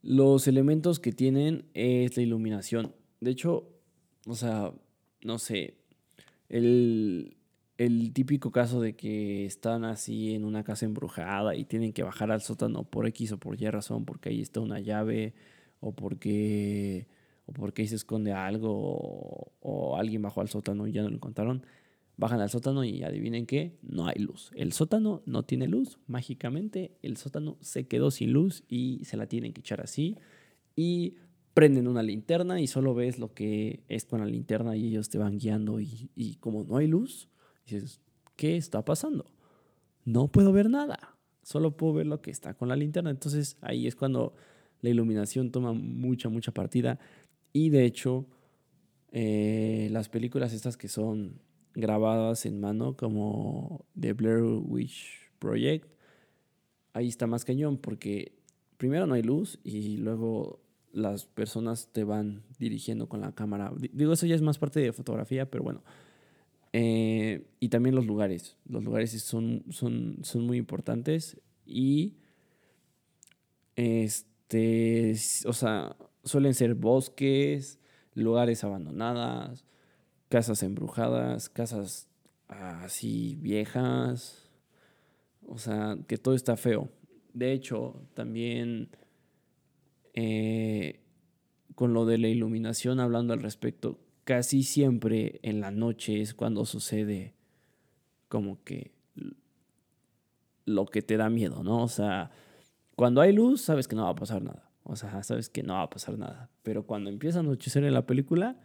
los 0.02 0.48
elementos 0.48 0.98
que 0.98 1.12
tienen 1.12 1.64
es 1.74 2.16
la 2.16 2.22
iluminación. 2.22 2.94
De 3.20 3.30
hecho, 3.30 3.68
o 4.26 4.34
sea, 4.34 4.72
no 5.22 5.38
sé, 5.38 5.74
el, 6.48 7.36
el 7.80 8.12
típico 8.12 8.50
caso 8.50 8.80
de 8.82 8.94
que 8.94 9.46
están 9.46 9.84
así 9.84 10.34
en 10.34 10.44
una 10.44 10.64
casa 10.64 10.84
embrujada 10.84 11.54
y 11.56 11.64
tienen 11.64 11.94
que 11.94 12.02
bajar 12.02 12.30
al 12.30 12.42
sótano 12.42 12.84
por 12.84 13.06
X 13.06 13.32
o 13.32 13.38
por 13.38 13.60
Y 13.60 13.70
razón, 13.70 14.04
porque 14.04 14.28
ahí 14.28 14.42
está 14.42 14.60
una 14.60 14.80
llave 14.80 15.34
o 15.80 15.92
porque, 15.92 17.06
o 17.46 17.52
porque 17.52 17.80
ahí 17.80 17.88
se 17.88 17.96
esconde 17.96 18.32
algo 18.32 19.52
o, 19.60 19.96
alguien 19.96 20.20
bajó 20.20 20.42
al 20.42 20.48
sótano 20.48 20.86
y 20.86 20.92
ya 20.92 21.02
no 21.02 21.08
lo 21.08 21.16
encontraron. 21.16 21.64
Bajan 22.18 22.40
al 22.40 22.50
sótano 22.50 22.84
y 22.84 23.02
adivinen 23.02 23.46
qué, 23.46 23.78
no 23.80 24.06
hay 24.06 24.18
luz. 24.18 24.50
El 24.54 24.74
sótano 24.74 25.22
no 25.24 25.44
tiene 25.44 25.66
luz, 25.66 25.98
mágicamente 26.06 26.98
el 27.00 27.16
sótano 27.16 27.56
se 27.62 27.88
quedó 27.88 28.10
sin 28.10 28.32
luz 28.32 28.62
y 28.68 29.06
se 29.06 29.16
la 29.16 29.26
tienen 29.26 29.54
que 29.54 29.60
echar 29.60 29.80
así. 29.80 30.18
Y 30.76 31.14
prenden 31.60 31.88
una 31.88 32.02
linterna 32.02 32.58
y 32.58 32.66
solo 32.66 32.94
ves 32.94 33.18
lo 33.18 33.34
que 33.34 33.82
es 33.86 34.06
con 34.06 34.20
la 34.20 34.24
linterna 34.24 34.78
y 34.78 34.86
ellos 34.86 35.10
te 35.10 35.18
van 35.18 35.36
guiando 35.36 35.78
y, 35.78 36.08
y 36.16 36.36
como 36.36 36.64
no 36.64 36.78
hay 36.78 36.86
luz, 36.86 37.28
dices, 37.66 38.00
¿qué 38.34 38.56
está 38.56 38.82
pasando? 38.82 39.30
No 40.06 40.28
puedo 40.28 40.54
ver 40.54 40.70
nada, 40.70 41.18
solo 41.42 41.76
puedo 41.76 41.92
ver 41.92 42.06
lo 42.06 42.22
que 42.22 42.30
está 42.30 42.54
con 42.54 42.68
la 42.68 42.76
linterna. 42.76 43.10
Entonces 43.10 43.58
ahí 43.60 43.86
es 43.86 43.94
cuando 43.94 44.32
la 44.80 44.88
iluminación 44.88 45.50
toma 45.50 45.74
mucha, 45.74 46.30
mucha 46.30 46.50
partida. 46.50 46.98
Y 47.52 47.68
de 47.68 47.84
hecho, 47.84 48.24
eh, 49.12 49.90
las 49.92 50.08
películas 50.08 50.54
estas 50.54 50.78
que 50.78 50.88
son 50.88 51.42
grabadas 51.74 52.46
en 52.46 52.58
mano, 52.58 52.96
como 52.96 53.84
The 54.00 54.14
Blair 54.14 54.44
Witch 54.44 55.30
Project, 55.38 55.86
ahí 56.94 57.08
está 57.08 57.26
más 57.26 57.44
cañón 57.44 57.76
porque 57.76 58.32
primero 58.78 59.06
no 59.06 59.12
hay 59.12 59.22
luz 59.22 59.60
y 59.62 59.98
luego 59.98 60.69
las 60.92 61.24
personas 61.26 61.88
te 61.92 62.04
van 62.04 62.42
dirigiendo 62.58 63.08
con 63.08 63.20
la 63.20 63.32
cámara. 63.32 63.72
Digo, 63.92 64.12
eso 64.12 64.26
ya 64.26 64.34
es 64.34 64.42
más 64.42 64.58
parte 64.58 64.80
de 64.80 64.92
fotografía, 64.92 65.50
pero 65.50 65.64
bueno, 65.64 65.82
eh, 66.72 67.46
y 67.58 67.68
también 67.68 67.94
los 67.94 68.06
lugares. 68.06 68.56
Los 68.66 68.84
lugares 68.84 69.10
son, 69.22 69.64
son, 69.70 70.18
son 70.22 70.42
muy 70.46 70.58
importantes 70.58 71.40
y 71.66 72.16
este, 73.76 75.14
o 75.46 75.52
sea, 75.52 75.96
suelen 76.24 76.54
ser 76.54 76.74
bosques, 76.74 77.78
lugares 78.14 78.64
abandonadas, 78.64 79.64
casas 80.28 80.62
embrujadas, 80.62 81.48
casas 81.48 82.08
así 82.48 83.36
viejas. 83.40 84.50
O 85.46 85.58
sea, 85.58 85.98
que 86.06 86.18
todo 86.18 86.34
está 86.34 86.56
feo. 86.56 86.88
De 87.32 87.52
hecho, 87.52 88.02
también 88.14 88.90
eh, 90.14 91.00
con 91.74 91.94
lo 91.94 92.04
de 92.06 92.18
la 92.18 92.28
iluminación, 92.28 93.00
hablando 93.00 93.32
al 93.32 93.42
respecto, 93.42 93.98
casi 94.24 94.62
siempre 94.62 95.40
en 95.42 95.60
la 95.60 95.70
noche 95.70 96.20
es 96.20 96.34
cuando 96.34 96.64
sucede 96.64 97.34
como 98.28 98.62
que 98.64 98.92
lo 100.64 100.86
que 100.86 101.02
te 101.02 101.16
da 101.16 101.30
miedo, 101.30 101.62
¿no? 101.62 101.82
O 101.82 101.88
sea, 101.88 102.30
cuando 102.96 103.20
hay 103.20 103.32
luz, 103.32 103.62
sabes 103.62 103.88
que 103.88 103.96
no 103.96 104.04
va 104.04 104.10
a 104.10 104.14
pasar 104.14 104.42
nada. 104.42 104.70
O 104.82 104.96
sea, 104.96 105.22
sabes 105.22 105.48
que 105.48 105.62
no 105.62 105.74
va 105.74 105.82
a 105.82 105.90
pasar 105.90 106.18
nada. 106.18 106.50
Pero 106.62 106.86
cuando 106.86 107.10
empieza 107.10 107.38
a 107.38 107.40
anochecer 107.40 107.84
en 107.84 107.94
la 107.94 108.06
película, 108.06 108.58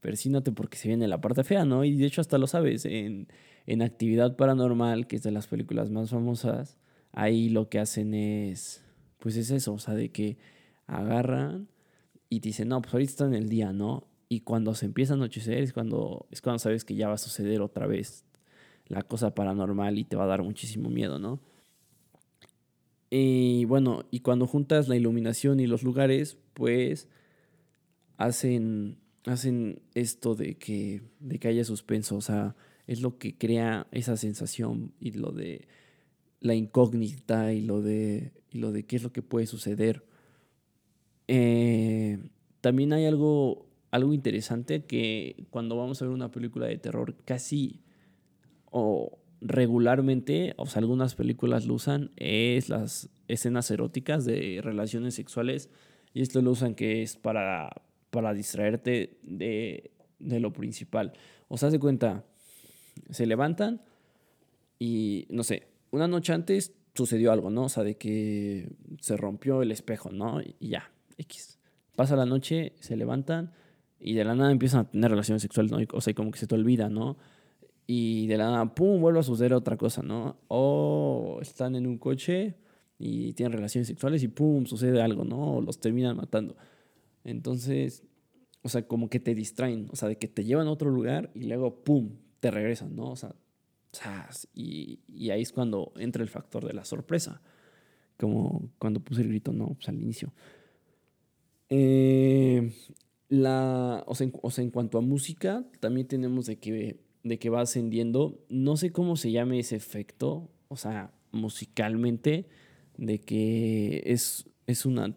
persínate 0.00 0.52
porque 0.52 0.76
se 0.76 0.88
viene 0.88 1.08
la 1.08 1.20
parte 1.20 1.44
fea, 1.44 1.64
¿no? 1.64 1.84
Y 1.84 1.96
de 1.96 2.06
hecho 2.06 2.20
hasta 2.20 2.38
lo 2.38 2.46
sabes. 2.46 2.84
En, 2.84 3.28
en 3.66 3.82
Actividad 3.82 4.36
Paranormal, 4.36 5.06
que 5.06 5.16
es 5.16 5.22
de 5.22 5.30
las 5.30 5.46
películas 5.46 5.90
más 5.90 6.10
famosas, 6.10 6.78
ahí 7.12 7.48
lo 7.48 7.68
que 7.68 7.78
hacen 7.78 8.14
es, 8.14 8.84
pues 9.24 9.36
es 9.36 9.50
eso, 9.50 9.72
o 9.72 9.78
sea, 9.78 9.94
de 9.94 10.10
que 10.10 10.36
agarran 10.86 11.66
y 12.28 12.40
te 12.40 12.50
dicen, 12.50 12.68
no, 12.68 12.82
pues 12.82 12.92
ahorita 12.92 13.10
está 13.10 13.24
en 13.24 13.32
el 13.32 13.48
día, 13.48 13.72
¿no? 13.72 14.06
Y 14.28 14.40
cuando 14.40 14.74
se 14.74 14.84
empieza 14.84 15.14
a 15.14 15.16
anochecer 15.16 15.62
es 15.62 15.72
cuando, 15.72 16.26
es 16.30 16.42
cuando 16.42 16.58
sabes 16.58 16.84
que 16.84 16.94
ya 16.94 17.08
va 17.08 17.14
a 17.14 17.18
suceder 17.18 17.62
otra 17.62 17.86
vez 17.86 18.26
la 18.86 19.00
cosa 19.00 19.34
paranormal 19.34 19.98
y 19.98 20.04
te 20.04 20.14
va 20.14 20.24
a 20.24 20.26
dar 20.26 20.42
muchísimo 20.42 20.90
miedo, 20.90 21.18
¿no? 21.18 21.40
Y 23.08 23.64
bueno, 23.64 24.04
y 24.10 24.20
cuando 24.20 24.46
juntas 24.46 24.88
la 24.88 24.96
iluminación 24.96 25.58
y 25.58 25.66
los 25.66 25.84
lugares, 25.84 26.36
pues 26.52 27.08
hacen, 28.18 28.98
hacen 29.24 29.80
esto 29.94 30.34
de 30.34 30.58
que, 30.58 31.00
de 31.20 31.38
que 31.38 31.48
haya 31.48 31.64
suspenso, 31.64 32.16
o 32.16 32.20
sea, 32.20 32.56
es 32.86 33.00
lo 33.00 33.16
que 33.16 33.38
crea 33.38 33.86
esa 33.90 34.18
sensación 34.18 34.92
y 35.00 35.12
lo 35.12 35.32
de 35.32 35.66
la 36.40 36.54
incógnita 36.54 37.54
y 37.54 37.62
lo 37.62 37.80
de, 37.80 38.34
y 38.54 38.58
lo 38.58 38.70
de 38.70 38.86
qué 38.86 38.96
es 38.96 39.02
lo 39.02 39.12
que 39.12 39.20
puede 39.20 39.46
suceder. 39.46 40.06
Eh, 41.26 42.30
también 42.60 42.92
hay 42.92 43.04
algo, 43.04 43.66
algo 43.90 44.14
interesante 44.14 44.84
que 44.84 45.44
cuando 45.50 45.76
vamos 45.76 46.00
a 46.00 46.04
ver 46.04 46.14
una 46.14 46.30
película 46.30 46.66
de 46.66 46.78
terror 46.78 47.16
casi 47.24 47.82
o 48.70 49.18
regularmente, 49.40 50.54
o 50.56 50.66
sea, 50.66 50.80
algunas 50.80 51.16
películas 51.16 51.66
lo 51.66 51.74
usan, 51.74 52.12
es 52.16 52.68
las 52.68 53.10
escenas 53.26 53.70
eróticas 53.72 54.24
de 54.24 54.60
relaciones 54.62 55.14
sexuales 55.14 55.68
y 56.14 56.22
esto 56.22 56.40
lo 56.40 56.52
usan 56.52 56.76
que 56.76 57.02
es 57.02 57.16
para, 57.16 57.82
para 58.10 58.32
distraerte 58.34 59.18
de, 59.22 59.90
de 60.20 60.38
lo 60.38 60.52
principal. 60.52 61.12
O 61.48 61.58
sea, 61.58 61.72
se 61.72 61.80
cuenta, 61.80 62.24
se 63.10 63.26
levantan 63.26 63.82
y, 64.78 65.26
no 65.28 65.42
sé, 65.42 65.66
una 65.90 66.06
noche 66.06 66.32
antes 66.32 66.72
sucedió 66.94 67.32
algo, 67.32 67.50
¿no? 67.50 67.64
O 67.64 67.68
sea, 67.68 67.82
de 67.82 67.96
que 67.96 68.72
se 69.00 69.16
rompió 69.16 69.62
el 69.62 69.72
espejo, 69.72 70.10
¿no? 70.10 70.40
Y 70.40 70.68
ya, 70.68 70.90
X. 71.18 71.58
Pasa 71.96 72.16
la 72.16 72.26
noche, 72.26 72.72
se 72.80 72.96
levantan 72.96 73.52
y 74.00 74.14
de 74.14 74.24
la 74.24 74.34
nada 74.34 74.50
empiezan 74.50 74.80
a 74.80 74.90
tener 74.90 75.10
relaciones 75.10 75.42
sexuales, 75.42 75.72
¿no? 75.72 75.78
O 75.92 76.00
sea, 76.00 76.14
como 76.14 76.30
que 76.30 76.38
se 76.38 76.46
te 76.46 76.54
olvida, 76.54 76.88
¿no? 76.88 77.16
Y 77.86 78.26
de 78.26 78.36
la 78.38 78.50
nada, 78.50 78.74
pum, 78.74 79.00
vuelve 79.00 79.20
a 79.20 79.22
suceder 79.22 79.54
otra 79.54 79.76
cosa, 79.76 80.02
¿no? 80.02 80.38
O 80.48 81.38
están 81.42 81.74
en 81.74 81.86
un 81.86 81.98
coche 81.98 82.56
y 82.98 83.32
tienen 83.34 83.52
relaciones 83.52 83.88
sexuales 83.88 84.22
y 84.22 84.28
pum, 84.28 84.66
sucede 84.66 85.02
algo, 85.02 85.24
¿no? 85.24 85.56
O 85.56 85.60
los 85.60 85.80
terminan 85.80 86.16
matando. 86.16 86.56
Entonces, 87.24 88.04
o 88.62 88.68
sea, 88.68 88.86
como 88.86 89.10
que 89.10 89.20
te 89.20 89.34
distraen, 89.34 89.88
o 89.92 89.96
sea, 89.96 90.08
de 90.08 90.16
que 90.16 90.28
te 90.28 90.44
llevan 90.44 90.66
a 90.66 90.70
otro 90.70 90.90
lugar 90.90 91.30
y 91.34 91.44
luego, 91.44 91.84
pum, 91.84 92.16
te 92.40 92.50
regresan, 92.50 92.96
¿no? 92.96 93.10
O 93.10 93.16
sea, 93.16 93.34
y, 94.52 95.00
ahí 95.30 95.42
es 95.42 95.52
cuando 95.52 95.92
entra 95.96 96.22
el 96.22 96.28
factor 96.28 96.66
de 96.66 96.72
la 96.72 96.84
sorpresa, 96.84 97.40
como 98.18 98.70
cuando 98.78 99.00
puse 99.00 99.22
el 99.22 99.28
grito, 99.28 99.52
no, 99.52 99.74
pues 99.74 99.88
al 99.88 100.00
inicio. 100.00 100.32
Eh, 101.68 102.72
la, 103.28 104.04
o 104.06 104.14
sea, 104.14 104.26
en, 104.26 104.70
cuanto 104.70 104.98
a 104.98 105.00
música, 105.00 105.64
también 105.80 106.06
tenemos 106.06 106.46
de 106.46 106.56
que, 106.56 107.00
de 107.22 107.38
que 107.38 107.50
va 107.50 107.62
ascendiendo. 107.62 108.44
No 108.48 108.76
sé 108.76 108.90
cómo 108.90 109.16
se 109.16 109.32
llame 109.32 109.58
ese 109.58 109.76
efecto, 109.76 110.50
o 110.68 110.76
sea, 110.76 111.12
musicalmente, 111.32 112.46
de 112.96 113.20
que 113.20 114.02
es, 114.06 114.48
es 114.66 114.86
una, 114.86 115.16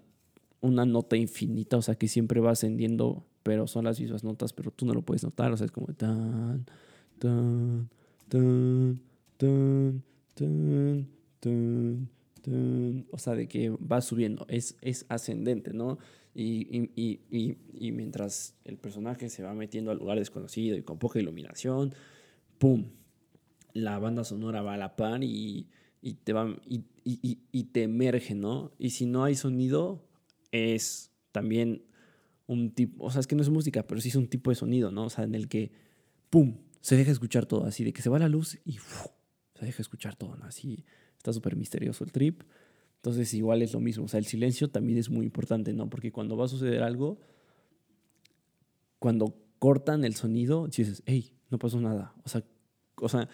una 0.61 0.85
nota 0.85 1.17
infinita, 1.17 1.77
o 1.77 1.81
sea, 1.81 1.95
que 1.95 2.07
siempre 2.07 2.39
va 2.39 2.51
ascendiendo, 2.51 3.25
pero 3.43 3.67
son 3.67 3.85
las 3.85 3.99
mismas 3.99 4.23
notas, 4.23 4.53
pero 4.53 4.71
tú 4.71 4.85
no 4.85 4.93
lo 4.93 5.03
puedes 5.03 5.23
notar, 5.23 5.51
o 5.51 5.57
sea, 5.57 5.65
es 5.65 5.71
como 5.71 5.87
tan, 5.93 6.65
tan, 7.19 7.89
tan, 8.27 9.01
tan, 9.37 10.03
tan, 11.39 13.07
o 13.11 13.17
sea, 13.17 13.35
de 13.35 13.47
que 13.47 13.69
va 13.69 14.01
subiendo, 14.01 14.45
es, 14.49 14.77
es 14.81 15.05
ascendente, 15.09 15.73
¿no? 15.73 15.97
Y, 16.33 16.67
y, 16.95 17.19
y, 17.31 17.57
y, 17.73 17.91
mientras 17.91 18.55
el 18.63 18.77
personaje 18.77 19.27
se 19.29 19.41
va 19.41 19.53
metiendo 19.53 19.89
al 19.89 19.97
lugar 19.97 20.19
desconocido 20.19 20.77
y 20.77 20.83
con 20.83 20.99
poca 20.99 21.19
iluminación, 21.19 21.93
¡pum! 22.59 22.85
La 23.73 23.97
banda 23.97 24.23
sonora 24.23 24.61
va 24.61 24.75
a 24.75 24.77
la 24.77 24.95
par 24.95 25.23
y, 25.23 25.67
te, 26.23 26.33
va, 26.33 26.55
y, 26.63 27.63
te 27.63 27.83
emerge, 27.83 28.35
¿no? 28.35 28.71
Y 28.77 28.91
si 28.91 29.07
no 29.07 29.23
hay 29.23 29.35
sonido, 29.35 30.05
es 30.51 31.11
también 31.31 31.83
un 32.45 32.71
tipo, 32.71 33.05
o 33.05 33.11
sea, 33.11 33.19
es 33.19 33.27
que 33.27 33.35
no 33.35 33.41
es 33.41 33.49
música, 33.49 33.87
pero 33.87 33.99
sí 33.99 34.09
es 34.09 34.15
un 34.15 34.27
tipo 34.27 34.51
de 34.51 34.55
sonido, 34.55 34.91
¿no? 34.91 35.05
O 35.05 35.09
sea, 35.09 35.23
en 35.23 35.33
el 35.33 35.47
que, 35.47 35.71
¡pum! 36.29 36.55
Se 36.87 36.95
deja 36.95 37.11
escuchar 37.11 37.45
todo, 37.45 37.65
así 37.65 37.83
de 37.83 37.91
que 37.91 38.01
se 38.01 38.09
va 38.09 38.17
la 38.17 38.29
luz 38.29 38.59
y 38.63 38.77
se 39.55 39.65
deja 39.65 39.81
escuchar 39.81 40.15
todo. 40.15 40.37
Así 40.43 40.85
está 41.17 41.33
súper 41.33 41.57
misterioso 41.57 42.05
el 42.05 42.13
trip. 42.13 42.43
Entonces 42.95 43.33
igual 43.33 43.61
es 43.61 43.73
lo 43.73 43.81
mismo, 43.81 44.05
o 44.05 44.07
sea, 44.07 44.19
el 44.19 44.25
silencio 44.25 44.69
también 44.69 44.97
es 44.97 45.09
muy 45.09 45.25
importante, 45.25 45.73
¿no? 45.73 45.89
Porque 45.89 46.13
cuando 46.13 46.37
va 46.37 46.45
a 46.45 46.47
suceder 46.47 46.83
algo, 46.83 47.19
cuando 48.99 49.35
cortan 49.59 50.05
el 50.05 50.15
sonido, 50.15 50.65
dices, 50.67 51.03
hey, 51.05 51.33
no 51.49 51.59
pasó 51.59 51.81
nada. 51.81 52.13
O 52.23 52.29
sea, 52.29 52.45
o 52.95 53.09
sea, 53.09 53.27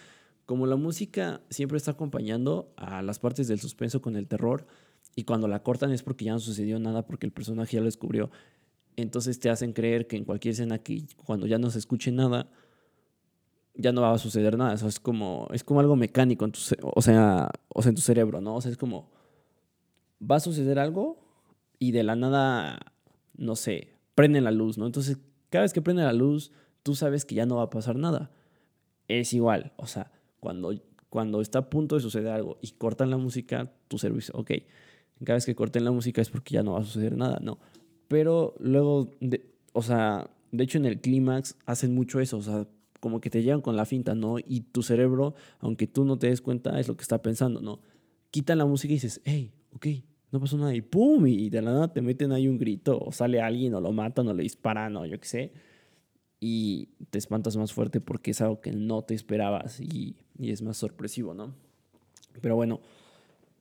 como 0.47 0.65
la 0.65 0.75
música 0.75 1.43
siempre 1.51 1.77
está 1.77 1.91
acompañando 1.91 2.73
a 2.75 3.03
las 3.03 3.19
partes 3.19 3.47
del 3.47 3.59
suspenso 3.59 4.01
con 4.01 4.15
el 4.15 4.25
terror, 4.25 4.65
y 5.15 5.25
cuando 5.25 5.47
la 5.47 5.61
cortan 5.61 5.91
es 5.91 6.01
porque 6.01 6.25
ya 6.25 6.31
no 6.31 6.39
sucedió 6.39 6.79
nada, 6.79 7.05
porque 7.05 7.27
el 7.27 7.31
personaje 7.31 7.75
ya 7.75 7.81
lo 7.81 7.85
descubrió. 7.85 8.31
Entonces 8.95 9.39
te 9.39 9.51
hacen 9.51 9.73
creer 9.73 10.07
que 10.07 10.17
en 10.17 10.25
cualquier 10.25 10.53
escena 10.53 10.79
que 10.79 11.05
cuando 11.23 11.45
ya 11.45 11.59
no 11.59 11.69
se 11.69 11.77
escuche 11.77 12.11
nada, 12.11 12.49
ya 13.75 13.91
no 13.91 14.01
va 14.01 14.13
a 14.13 14.17
suceder 14.17 14.57
nada. 14.57 14.73
Eso 14.73 14.87
es 14.87 14.99
como, 14.99 15.47
es 15.53 15.63
como 15.63 15.79
algo 15.79 15.95
mecánico 15.95 16.45
en 16.45 16.51
tu, 16.51 16.59
o 16.81 17.01
sea, 17.01 17.49
o 17.69 17.81
sea, 17.81 17.89
en 17.89 17.95
tu 17.95 18.01
cerebro, 18.01 18.41
¿no? 18.41 18.55
O 18.55 18.61
sea, 18.61 18.71
es 18.71 18.77
como, 18.77 19.09
va 20.21 20.37
a 20.37 20.39
suceder 20.39 20.79
algo 20.79 21.17
y 21.79 21.91
de 21.91 22.03
la 22.03 22.15
nada, 22.15 22.93
no 23.35 23.55
sé, 23.55 23.95
prende 24.15 24.41
la 24.41 24.51
luz, 24.51 24.77
¿no? 24.77 24.85
Entonces, 24.85 25.17
cada 25.49 25.63
vez 25.63 25.73
que 25.73 25.81
prende 25.81 26.03
la 26.03 26.13
luz, 26.13 26.51
tú 26.83 26.95
sabes 26.95 27.25
que 27.25 27.35
ya 27.35 27.45
no 27.45 27.57
va 27.57 27.63
a 27.63 27.69
pasar 27.69 27.95
nada. 27.95 28.31
Es 29.07 29.33
igual, 29.33 29.73
o 29.77 29.87
sea, 29.87 30.11
cuando, 30.39 30.73
cuando 31.09 31.41
está 31.41 31.59
a 31.59 31.69
punto 31.69 31.95
de 31.95 32.01
suceder 32.01 32.31
algo 32.31 32.57
y 32.61 32.71
cortan 32.71 33.09
la 33.09 33.17
música, 33.17 33.71
tu 33.87 33.97
servicio, 33.97 34.33
ok, 34.35 34.51
cada 35.23 35.35
vez 35.35 35.45
que 35.45 35.55
corten 35.55 35.85
la 35.85 35.91
música 35.91 36.21
es 36.21 36.29
porque 36.29 36.53
ya 36.55 36.63
no 36.63 36.73
va 36.73 36.79
a 36.79 36.83
suceder 36.83 37.17
nada, 37.17 37.39
no. 37.41 37.59
Pero 38.07 38.55
luego, 38.59 39.09
o 39.73 39.81
sea, 39.81 40.29
de 40.51 40.63
hecho 40.63 40.77
en 40.77 40.85
el 40.85 41.01
clímax 41.01 41.57
hacen 41.65 41.95
mucho 41.95 42.19
eso, 42.19 42.37
o 42.37 42.41
sea, 42.41 42.67
como 43.03 43.19
que 43.19 43.29
te 43.29 43.43
llegan 43.43 43.59
con 43.59 43.75
la 43.75 43.83
finta, 43.83 44.15
¿no? 44.15 44.39
Y 44.39 44.61
tu 44.61 44.81
cerebro, 44.81 45.35
aunque 45.59 45.87
tú 45.87 46.05
no 46.05 46.17
te 46.17 46.27
des 46.27 46.39
cuenta, 46.39 46.79
es 46.79 46.87
lo 46.87 46.95
que 46.95 47.01
está 47.01 47.21
pensando, 47.21 47.59
¿no? 47.59 47.81
Quitan 48.31 48.57
la 48.57 48.65
música 48.65 48.93
y 48.93 48.95
dices, 48.95 49.19
hey, 49.25 49.51
ok, 49.73 49.87
no 50.31 50.39
pasó 50.39 50.57
nada 50.57 50.73
y 50.73 50.79
¡pum! 50.79 51.27
Y 51.27 51.49
de 51.49 51.61
la 51.61 51.73
nada 51.73 51.91
te 51.91 52.01
meten 52.01 52.31
ahí 52.31 52.47
un 52.47 52.57
grito, 52.57 52.97
o 52.97 53.11
sale 53.11 53.41
alguien, 53.41 53.73
o 53.73 53.81
lo 53.81 53.91
matan, 53.91 54.29
o 54.29 54.33
le 54.33 54.43
disparan, 54.43 54.95
o 54.95 55.05
yo 55.05 55.19
qué 55.19 55.27
sé. 55.27 55.51
Y 56.39 56.91
te 57.09 57.17
espantas 57.17 57.57
más 57.57 57.73
fuerte 57.73 57.99
porque 57.99 58.31
es 58.31 58.39
algo 58.39 58.61
que 58.61 58.71
no 58.71 59.01
te 59.01 59.15
esperabas 59.15 59.81
y, 59.81 60.15
es 60.39 60.61
más 60.61 60.77
sorpresivo, 60.77 61.33
¿no? 61.33 61.53
Pero 62.39 62.55
bueno, 62.55 62.79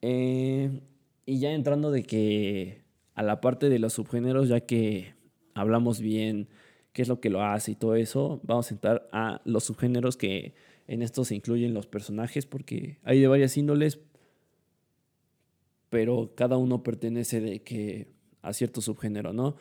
eh, 0.01 0.79
y 1.25 1.39
ya 1.39 1.51
entrando 1.51 1.91
de 1.91 2.03
que 2.03 2.85
a 3.13 3.23
la 3.23 3.41
parte 3.41 3.67
de 3.67 3.79
los 3.79 3.91
subgéneros, 3.91 4.47
ya 4.47 4.61
que 4.61 5.15
hablamos 5.53 5.99
bien 5.99 6.47
qué 6.93 7.01
es 7.01 7.07
lo 7.07 7.19
que 7.19 7.29
lo 7.29 7.43
hace 7.43 7.71
y 7.71 7.75
todo 7.75 7.95
eso, 7.95 8.39
vamos 8.43 8.71
a 8.71 8.73
entrar 8.73 9.09
a 9.11 9.41
los 9.45 9.65
subgéneros 9.65 10.15
que 10.15 10.53
en 10.87 11.01
esto 11.01 11.25
se 11.25 11.35
incluyen 11.35 11.73
los 11.73 11.87
personajes 11.87 12.45
porque 12.45 12.99
hay 13.03 13.19
de 13.19 13.27
varias 13.27 13.57
índoles, 13.57 13.99
pero 15.89 16.33
cada 16.35 16.57
uno 16.57 16.83
pertenece 16.83 17.41
de 17.41 17.61
que 17.63 18.13
a 18.41 18.53
cierto 18.53 18.81
subgénero, 18.81 19.33
¿no? 19.33 19.55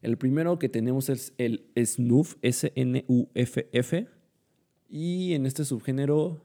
El 0.00 0.16
primero 0.16 0.58
que 0.58 0.68
tenemos 0.68 1.08
es 1.08 1.34
el 1.38 1.66
snuff, 1.76 2.36
S-N-U-F-F, 2.42 4.06
y 4.88 5.34
en 5.34 5.44
este 5.44 5.64
subgénero 5.64 6.40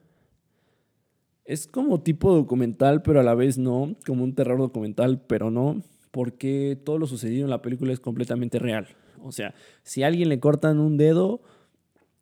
es 1.46 1.68
como 1.68 2.02
tipo 2.02 2.34
documental, 2.34 3.02
pero 3.02 3.20
a 3.20 3.24
la 3.24 3.36
vez 3.36 3.58
no, 3.58 3.96
como 4.06 4.24
un 4.24 4.34
terror 4.34 4.58
documental, 4.58 5.22
pero 5.22 5.52
no, 5.52 5.84
porque 6.14 6.80
todo 6.86 7.00
lo 7.00 7.08
sucedido 7.08 7.44
en 7.44 7.50
la 7.50 7.64
película 7.64 7.92
es 7.92 8.00
completamente 8.00 8.60
real. 8.60 8.88
O 9.24 9.32
sea, 9.32 9.56
si 9.82 10.04
a 10.04 10.08
alguien 10.08 10.30
le 10.30 10.40
cortan 10.40 10.80
un 10.80 10.96
dedo, 10.96 11.42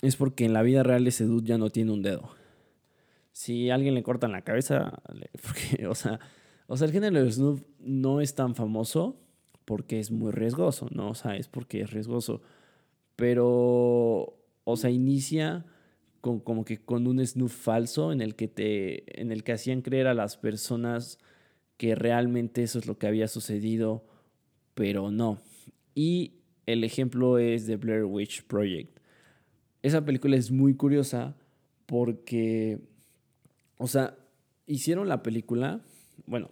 es 0.02 0.16
porque 0.16 0.46
en 0.46 0.54
la 0.54 0.62
vida 0.62 0.82
real 0.82 1.06
ese 1.08 1.26
dude 1.26 1.46
ya 1.46 1.58
no 1.58 1.72
tiene 1.72 1.92
un 1.92 2.02
dedo. 2.02 2.30
Si 3.34 3.70
a 3.70 3.76
alguien 3.76 3.94
le 3.94 4.02
cortan 4.02 4.32
la 4.32 4.44
cabeza, 4.44 5.02
o 5.90 5.94
sea, 5.96 6.22
o 6.68 6.78
sea, 6.78 6.88
el 6.88 6.94
género 6.94 7.22
de 7.22 7.30
snuff 7.34 7.64
no 7.82 8.22
es 8.22 8.34
tan 8.34 8.56
famoso 8.56 9.20
porque 9.66 10.00
es 10.00 10.10
muy 10.10 10.32
riesgoso, 10.32 10.88
¿no? 10.92 11.10
O 11.10 11.14
sea, 11.14 11.36
es 11.36 11.50
porque 11.50 11.82
es 11.82 11.92
riesgoso. 11.92 12.42
Pero, 13.18 14.38
o 14.64 14.78
sea, 14.78 14.90
inicia 14.90 15.66
con, 16.22 16.40
como 16.40 16.64
que 16.64 16.78
con 16.78 17.08
un 17.08 17.20
snuff 17.28 17.54
falso 17.54 18.14
en 18.14 18.22
el 18.22 18.36
que 18.36 18.48
te, 18.48 19.20
en 19.20 19.34
el 19.34 19.44
que 19.44 19.52
hacían 19.52 19.82
creer 19.82 20.08
a 20.08 20.14
las 20.14 20.38
personas 20.38 21.20
que 21.82 21.96
realmente 21.96 22.62
eso 22.62 22.78
es 22.78 22.86
lo 22.86 23.00
que 23.00 23.08
había 23.08 23.28
sucedido, 23.28 24.06
pero 24.76 25.10
no. 25.10 25.42
Y 25.96 26.34
el 26.68 26.84
ejemplo 26.84 27.40
es 27.40 27.66
de 27.66 27.76
Blair 27.76 28.04
Witch 28.04 28.44
Project. 28.44 29.00
Esa 29.82 30.06
película 30.06 30.36
es 30.36 30.52
muy 30.52 30.76
curiosa 30.76 31.36
porque, 31.88 32.82
o 33.78 33.88
sea, 33.88 34.16
hicieron 34.68 35.08
la 35.08 35.24
película, 35.24 35.82
bueno, 36.28 36.52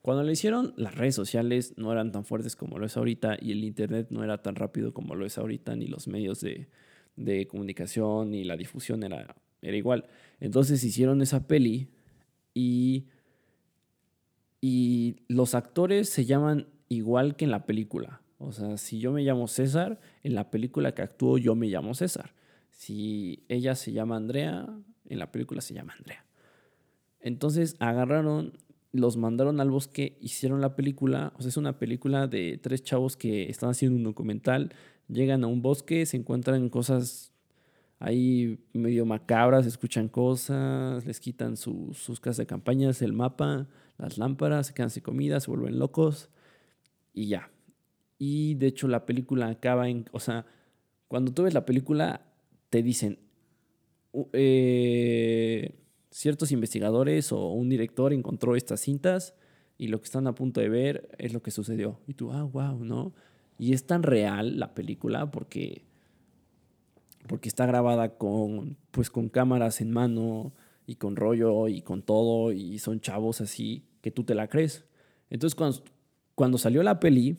cuando 0.00 0.22
la 0.22 0.32
hicieron, 0.32 0.72
las 0.78 0.94
redes 0.94 1.14
sociales 1.14 1.74
no 1.76 1.92
eran 1.92 2.10
tan 2.10 2.24
fuertes 2.24 2.56
como 2.56 2.78
lo 2.78 2.86
es 2.86 2.96
ahorita 2.96 3.36
y 3.38 3.52
el 3.52 3.64
Internet 3.64 4.06
no 4.08 4.24
era 4.24 4.40
tan 4.40 4.54
rápido 4.54 4.94
como 4.94 5.14
lo 5.14 5.26
es 5.26 5.36
ahorita, 5.36 5.76
ni 5.76 5.88
los 5.88 6.08
medios 6.08 6.40
de, 6.40 6.70
de 7.16 7.46
comunicación 7.46 8.30
ni 8.30 8.44
la 8.44 8.56
difusión 8.56 9.02
era, 9.02 9.36
era 9.60 9.76
igual. 9.76 10.06
Entonces 10.40 10.82
hicieron 10.82 11.20
esa 11.20 11.46
peli 11.46 11.90
y, 12.54 13.08
y 14.60 15.16
los 15.28 15.54
actores 15.54 16.08
se 16.08 16.24
llaman 16.24 16.66
igual 16.88 17.36
que 17.36 17.44
en 17.44 17.50
la 17.50 17.66
película. 17.66 18.20
O 18.38 18.52
sea, 18.52 18.76
si 18.76 18.98
yo 18.98 19.12
me 19.12 19.22
llamo 19.22 19.48
César, 19.48 20.00
en 20.22 20.34
la 20.34 20.50
película 20.50 20.94
que 20.94 21.02
actúo 21.02 21.38
yo 21.38 21.54
me 21.54 21.68
llamo 21.68 21.94
César. 21.94 22.34
Si 22.70 23.44
ella 23.48 23.74
se 23.74 23.92
llama 23.92 24.16
Andrea, 24.16 24.66
en 25.06 25.18
la 25.18 25.30
película 25.30 25.60
se 25.60 25.74
llama 25.74 25.94
Andrea. 25.96 26.24
Entonces 27.20 27.76
agarraron, 27.80 28.58
los 28.92 29.16
mandaron 29.16 29.60
al 29.60 29.70
bosque, 29.70 30.16
hicieron 30.20 30.60
la 30.60 30.74
película. 30.74 31.32
O 31.36 31.42
sea, 31.42 31.50
es 31.50 31.56
una 31.56 31.78
película 31.78 32.26
de 32.26 32.58
tres 32.62 32.82
chavos 32.82 33.16
que 33.16 33.50
están 33.50 33.70
haciendo 33.70 33.96
un 33.98 34.04
documental, 34.04 34.72
llegan 35.08 35.44
a 35.44 35.46
un 35.46 35.60
bosque, 35.60 36.06
se 36.06 36.16
encuentran 36.16 36.68
cosas 36.70 37.32
ahí 37.98 38.58
medio 38.72 39.04
macabras, 39.04 39.66
escuchan 39.66 40.08
cosas, 40.08 41.04
les 41.04 41.20
quitan 41.20 41.56
sus 41.56 42.18
casas 42.20 42.38
de 42.38 42.46
campañas, 42.46 43.02
el 43.02 43.12
mapa, 43.12 43.68
las 44.00 44.18
lámparas, 44.18 44.68
se 44.68 44.74
quedan 44.74 44.90
sin 44.90 45.02
comida, 45.02 45.40
se 45.40 45.50
vuelven 45.50 45.78
locos 45.78 46.30
y 47.12 47.28
ya. 47.28 47.50
Y 48.18 48.54
de 48.54 48.66
hecho 48.66 48.88
la 48.88 49.06
película 49.06 49.48
acaba 49.48 49.88
en, 49.88 50.06
o 50.12 50.20
sea, 50.20 50.46
cuando 51.08 51.32
tú 51.32 51.44
ves 51.44 51.54
la 51.54 51.64
película 51.64 52.26
te 52.68 52.82
dicen, 52.82 53.18
eh, 54.32 55.74
ciertos 56.10 56.52
investigadores 56.52 57.32
o 57.32 57.50
un 57.50 57.68
director 57.68 58.12
encontró 58.12 58.56
estas 58.56 58.80
cintas 58.80 59.34
y 59.78 59.88
lo 59.88 60.00
que 60.00 60.04
están 60.04 60.26
a 60.26 60.34
punto 60.34 60.60
de 60.60 60.68
ver 60.68 61.08
es 61.18 61.32
lo 61.32 61.42
que 61.42 61.50
sucedió. 61.50 62.00
Y 62.06 62.14
tú, 62.14 62.32
ah, 62.32 62.42
wow, 62.42 62.84
¿no? 62.84 63.14
Y 63.58 63.72
es 63.72 63.86
tan 63.86 64.02
real 64.02 64.58
la 64.58 64.74
película 64.74 65.30
porque, 65.30 65.84
porque 67.26 67.48
está 67.48 67.66
grabada 67.66 68.16
con, 68.18 68.76
pues, 68.90 69.10
con 69.10 69.28
cámaras 69.28 69.80
en 69.80 69.90
mano 69.90 70.52
y 70.86 70.96
con 70.96 71.16
rollo 71.16 71.68
y 71.68 71.82
con 71.82 72.02
todo 72.02 72.52
y 72.52 72.78
son 72.78 73.00
chavos 73.00 73.40
así 73.40 73.84
que 74.00 74.10
tú 74.10 74.24
te 74.24 74.34
la 74.34 74.48
crees. 74.48 74.84
Entonces 75.30 75.54
cuando, 75.54 75.82
cuando 76.34 76.58
salió 76.58 76.82
la 76.82 77.00
peli, 77.00 77.36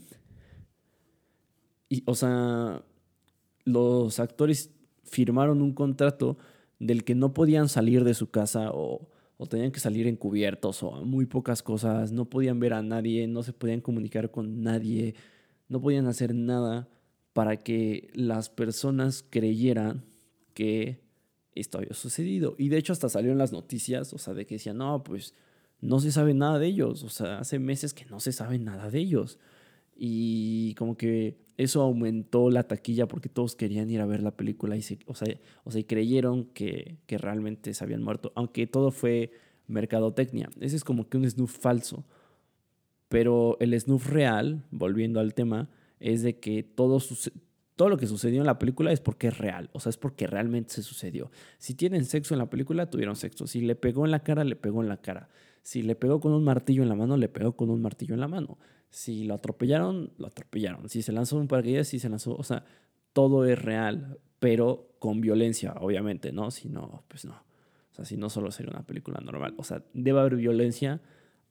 o 2.05 2.15
sea, 2.15 2.83
los 3.65 4.19
actores 4.19 4.71
firmaron 5.03 5.61
un 5.61 5.73
contrato 5.73 6.37
del 6.79 7.03
que 7.03 7.15
no 7.15 7.33
podían 7.33 7.69
salir 7.69 8.03
de 8.03 8.13
su 8.13 8.31
casa 8.31 8.71
o, 8.71 9.09
o, 9.37 9.45
tenían 9.47 9.71
que 9.71 9.79
salir 9.79 10.07
encubiertos 10.07 10.83
o 10.83 10.91
muy 11.03 11.25
pocas 11.25 11.61
cosas, 11.61 12.11
no 12.11 12.25
podían 12.25 12.59
ver 12.59 12.73
a 12.73 12.81
nadie, 12.81 13.27
no 13.27 13.43
se 13.43 13.53
podían 13.53 13.81
comunicar 13.81 14.31
con 14.31 14.63
nadie, 14.63 15.15
no 15.67 15.81
podían 15.81 16.07
hacer 16.07 16.33
nada 16.33 16.87
para 17.33 17.57
que 17.57 18.09
las 18.13 18.49
personas 18.49 19.23
creyeran 19.29 20.05
que 20.53 21.01
esto 21.53 21.77
había 21.77 21.93
sucedido. 21.93 22.55
Y 22.57 22.69
de 22.69 22.77
hecho 22.77 22.93
hasta 22.93 23.09
salieron 23.09 23.37
las 23.37 23.51
noticias, 23.51 24.13
o 24.13 24.17
sea, 24.17 24.33
de 24.33 24.45
que 24.45 24.55
decían, 24.55 24.77
no, 24.77 25.03
pues 25.03 25.33
no 25.81 25.99
se 25.99 26.11
sabe 26.11 26.33
nada 26.33 26.59
de 26.59 26.67
ellos, 26.67 27.03
o 27.03 27.09
sea, 27.09 27.39
hace 27.39 27.59
meses 27.59 27.93
que 27.93 28.05
no 28.05 28.19
se 28.19 28.31
sabe 28.31 28.59
nada 28.59 28.89
de 28.89 28.99
ellos. 28.99 29.39
Y 29.95 30.73
como 30.75 30.95
que 30.97 31.37
eso 31.57 31.81
aumentó 31.81 32.49
la 32.49 32.63
taquilla 32.63 33.07
porque 33.07 33.29
todos 33.29 33.55
querían 33.55 33.89
ir 33.89 34.01
a 34.01 34.05
ver 34.05 34.23
la 34.23 34.35
película 34.35 34.75
y 34.77 34.81
se, 34.81 34.99
o 35.05 35.15
sea, 35.15 35.37
o 35.63 35.71
sea, 35.71 35.83
creyeron 35.85 36.45
que, 36.45 36.97
que 37.07 37.17
realmente 37.17 37.73
se 37.73 37.83
habían 37.83 38.03
muerto, 38.03 38.31
aunque 38.35 38.67
todo 38.67 38.91
fue 38.91 39.31
mercadotecnia. 39.67 40.49
Ese 40.59 40.75
es 40.75 40.83
como 40.83 41.09
que 41.09 41.17
un 41.17 41.29
snuff 41.29 41.57
falso. 41.57 42.05
Pero 43.09 43.57
el 43.59 43.79
snuff 43.79 44.07
real, 44.07 44.63
volviendo 44.71 45.19
al 45.19 45.33
tema, 45.33 45.69
es 45.99 46.23
de 46.23 46.39
que 46.39 46.63
todo, 46.63 46.99
todo 47.75 47.89
lo 47.89 47.97
que 47.97 48.07
sucedió 48.07 48.41
en 48.41 48.45
la 48.45 48.59
película 48.59 48.91
es 48.91 48.99
porque 48.99 49.27
es 49.27 49.37
real, 49.37 49.69
o 49.73 49.79
sea, 49.79 49.89
es 49.89 49.97
porque 49.97 50.27
realmente 50.27 50.73
se 50.73 50.83
sucedió. 50.83 51.31
Si 51.57 51.73
tienen 51.73 52.05
sexo 52.05 52.33
en 52.33 52.39
la 52.39 52.49
película, 52.49 52.89
tuvieron 52.89 53.15
sexo. 53.15 53.47
Si 53.47 53.61
le 53.61 53.75
pegó 53.75 54.05
en 54.05 54.11
la 54.11 54.19
cara, 54.19 54.43
le 54.43 54.55
pegó 54.55 54.81
en 54.81 54.89
la 54.89 54.97
cara. 54.97 55.29
Si 55.63 55.81
le 55.81 55.95
pegó 55.95 56.19
con 56.19 56.33
un 56.33 56.43
martillo 56.43 56.83
en 56.83 56.89
la 56.89 56.95
mano, 56.95 57.17
le 57.17 57.29
pegó 57.29 57.55
con 57.55 57.69
un 57.69 57.81
martillo 57.81 58.13
en 58.13 58.19
la 58.19 58.27
mano. 58.27 58.57
Si 58.89 59.23
lo 59.23 59.35
atropellaron, 59.35 60.11
lo 60.17 60.27
atropellaron. 60.27 60.89
Si 60.89 61.01
se 61.01 61.11
lanzó 61.11 61.37
un 61.37 61.47
paracaídas, 61.47 61.87
sí 61.87 61.99
se 61.99 62.09
lanzó. 62.09 62.35
O 62.35 62.43
sea, 62.43 62.65
todo 63.13 63.45
es 63.45 63.61
real, 63.61 64.19
pero 64.39 64.89
con 64.99 65.21
violencia, 65.21 65.73
obviamente, 65.79 66.31
¿no? 66.31 66.51
Si 66.51 66.67
no, 66.67 67.03
pues 67.07 67.25
no. 67.25 67.33
O 67.33 67.93
sea, 67.95 68.05
si 68.05 68.17
no 68.17 68.29
solo 68.29 68.51
sería 68.51 68.71
una 68.71 68.85
película 68.85 69.19
normal. 69.21 69.53
O 69.57 69.63
sea, 69.63 69.83
debe 69.93 70.19
haber 70.19 70.35
violencia 70.35 71.01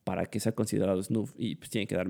para 0.03 0.25
que 0.25 0.39
sea 0.39 0.53
considerado 0.53 1.01
snuff 1.03 1.33
y 1.37 1.55
pues 1.55 1.69
tiene 1.69 1.87
que 1.87 1.95
dar, 1.95 2.07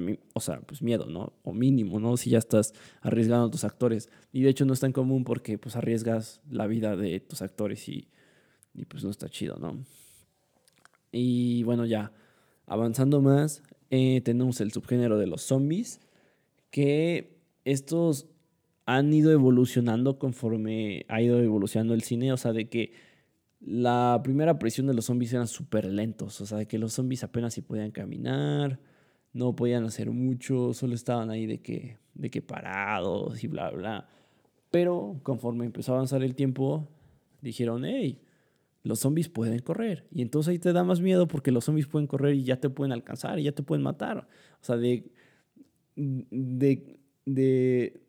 pues 0.66 0.82
miedo, 0.82 1.08
¿no? 1.08 1.34
O 1.44 1.54
mínimo, 1.54 2.00
¿no? 2.00 2.16
Si 2.18 2.30
ya 2.30 2.38
estás 2.38 2.74
arriesgando 3.02 3.48
a 3.48 3.52
tus 3.52 3.64
actores. 3.64 4.10
Y 4.32 4.44
de 4.44 4.50
hecho 4.50 4.66
no 4.66 4.74
es 4.74 4.80
tan 4.80 4.94
común 4.94 5.24
porque 5.24 5.58
pues 5.58 5.76
arriesgas 5.76 6.42
la 6.50 6.68
vida 6.68 6.96
de 6.96 7.20
tus 7.20 7.42
actores 7.42 7.88
y, 7.90 8.08
y 8.74 8.86
pues 8.86 9.04
no 9.04 9.10
está 9.10 9.30
chido, 9.30 9.58
¿no? 9.58 9.84
Y 11.12 11.64
bueno, 11.64 11.86
ya 11.86 12.14
avanzando 12.66 13.22
más, 13.22 13.64
eh, 13.90 14.22
tenemos 14.22 14.62
el 14.62 14.72
subgénero 14.72 15.18
de 15.18 15.28
los 15.28 15.42
zombies, 15.42 16.00
que 16.70 17.38
estos 17.66 18.28
han 18.86 19.14
ido 19.14 19.32
evolucionando 19.32 20.18
conforme 20.18 21.06
ha 21.10 21.22
ido 21.22 21.40
evolucionando 21.42 21.94
el 21.94 22.02
cine, 22.02 22.32
o 22.32 22.38
sea, 22.38 22.54
de 22.54 22.70
que 22.70 22.94
la 23.62 24.20
primera 24.24 24.52
aparición 24.52 24.88
de 24.88 24.94
los 24.94 25.06
zombies 25.06 25.34
eran 25.34 25.48
súper 25.48 25.86
lentos, 25.86 26.42
o 26.42 26.46
sea, 26.46 26.66
que 26.66 26.80
los 26.80 26.94
zombies 26.94 27.24
apenas 27.24 27.54
si 27.54 27.62
podían 27.62 27.92
caminar, 27.92 28.80
no 29.34 29.56
podían 29.56 29.86
hacer 29.86 30.12
mucho, 30.12 30.74
solo 30.74 30.96
estaban 30.96 31.30
ahí 31.30 31.46
de 31.46 31.62
que, 31.62 31.98
de 32.16 32.30
que 32.30 32.42
parados 32.42 33.44
y 33.44 33.48
bla, 33.48 33.70
bla. 33.70 34.08
Pero 34.72 35.20
conforme 35.24 35.66
empezó 35.66 35.94
a 35.94 35.96
avanzar 35.96 36.24
el 36.24 36.36
tiempo, 36.36 36.88
dijeron, 37.42 37.86
hey, 37.86 38.20
los 38.84 39.00
zombies 39.00 39.30
pueden 39.30 39.60
correr. 39.60 40.08
Y 40.12 40.22
entonces 40.22 40.52
ahí 40.52 40.60
te 40.60 40.74
da 40.74 40.84
más 40.84 41.02
miedo 41.02 41.28
porque 41.28 41.52
los 41.52 41.66
zombies 41.66 41.88
pueden 41.88 42.08
correr 42.08 42.36
y 42.36 42.44
ya 42.44 42.60
te 42.60 42.70
pueden 42.70 42.92
alcanzar 42.92 43.40
y 43.40 43.44
ya 43.44 43.52
te 43.52 43.64
pueden 43.64 43.84
matar. 43.84 44.28
O 44.62 44.66
sea, 44.66 44.78
de. 44.78 45.12
de. 45.96 47.00
de 47.26 48.02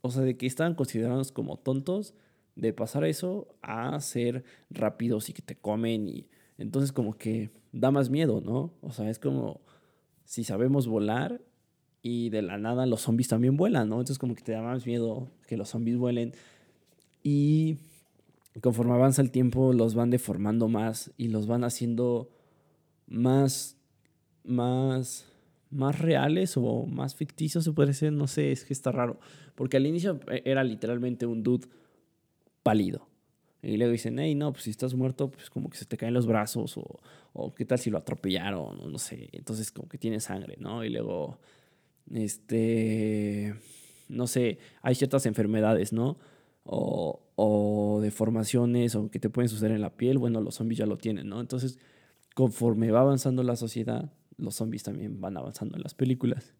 o 0.00 0.10
sea, 0.10 0.22
de 0.22 0.36
que 0.36 0.46
estaban 0.46 0.74
considerados 0.74 1.32
como 1.32 1.56
tontos, 1.56 2.14
de 2.58 2.72
pasar 2.72 3.04
eso 3.04 3.46
a 3.62 3.98
ser 4.00 4.44
rápidos 4.68 5.30
y 5.30 5.32
que 5.32 5.42
te 5.42 5.54
comen. 5.54 6.08
Y 6.08 6.28
entonces, 6.58 6.92
como 6.92 7.16
que 7.16 7.50
da 7.72 7.90
más 7.92 8.10
miedo, 8.10 8.40
¿no? 8.40 8.74
O 8.82 8.90
sea, 8.90 9.08
es 9.08 9.20
como 9.20 9.60
si 10.24 10.42
sabemos 10.42 10.88
volar 10.88 11.40
y 12.02 12.30
de 12.30 12.42
la 12.42 12.58
nada 12.58 12.84
los 12.84 13.02
zombies 13.02 13.28
también 13.28 13.56
vuelan, 13.56 13.88
¿no? 13.88 13.96
Entonces, 13.96 14.18
como 14.18 14.34
que 14.34 14.42
te 14.42 14.52
da 14.52 14.62
más 14.62 14.86
miedo 14.86 15.30
que 15.46 15.56
los 15.56 15.68
zombies 15.68 15.98
vuelen. 15.98 16.32
Y 17.22 17.78
conforme 18.60 18.94
avanza 18.94 19.22
el 19.22 19.30
tiempo 19.30 19.72
los 19.72 19.94
van 19.94 20.10
deformando 20.10 20.66
más 20.66 21.12
y 21.16 21.28
los 21.28 21.46
van 21.46 21.62
haciendo 21.62 22.28
más, 23.06 23.76
más, 24.42 25.26
más 25.70 25.96
reales 26.00 26.56
o 26.56 26.86
más 26.86 27.14
ficticios, 27.14 27.62
se 27.62 27.72
puede 27.72 27.88
decir, 27.88 28.10
no 28.10 28.26
sé, 28.26 28.50
es 28.50 28.64
que 28.64 28.72
está 28.72 28.90
raro. 28.90 29.20
Porque 29.54 29.76
al 29.76 29.86
inicio 29.86 30.18
eh, 30.28 30.42
era 30.44 30.64
literalmente 30.64 31.24
un 31.24 31.44
dude 31.44 31.68
pálido. 32.68 33.08
Y 33.62 33.78
luego 33.78 33.92
dicen, 33.92 34.18
hey, 34.18 34.34
no, 34.34 34.52
pues 34.52 34.64
si 34.64 34.70
estás 34.70 34.92
muerto, 34.94 35.30
pues 35.30 35.48
como 35.48 35.70
que 35.70 35.78
se 35.78 35.86
te 35.86 35.96
caen 35.96 36.12
los 36.12 36.26
brazos, 36.26 36.76
o, 36.76 37.00
o 37.32 37.54
qué 37.54 37.64
tal 37.64 37.78
si 37.78 37.88
lo 37.88 37.96
atropellaron, 37.96 38.78
o 38.78 38.88
no 38.88 38.98
sé. 38.98 39.30
Entonces, 39.32 39.72
como 39.72 39.88
que 39.88 39.96
tiene 39.96 40.20
sangre, 40.20 40.56
¿no? 40.60 40.84
Y 40.84 40.90
luego, 40.90 41.38
este, 42.12 43.54
no 44.10 44.26
sé, 44.26 44.58
hay 44.82 44.94
ciertas 44.94 45.24
enfermedades, 45.24 45.94
¿no? 45.94 46.18
O, 46.64 47.22
o 47.36 48.00
deformaciones 48.02 48.94
o 48.94 49.10
que 49.10 49.18
te 49.18 49.30
pueden 49.30 49.48
suceder 49.48 49.72
en 49.72 49.80
la 49.80 49.96
piel, 49.96 50.18
bueno, 50.18 50.42
los 50.42 50.56
zombies 50.56 50.78
ya 50.80 50.86
lo 50.86 50.98
tienen, 50.98 51.26
¿no? 51.30 51.40
Entonces, 51.40 51.78
conforme 52.34 52.90
va 52.90 53.00
avanzando 53.00 53.42
la 53.42 53.56
sociedad, 53.56 54.12
los 54.36 54.56
zombies 54.56 54.82
también 54.82 55.22
van 55.22 55.38
avanzando 55.38 55.76
en 55.76 55.82
las 55.82 55.94
películas. 55.94 56.52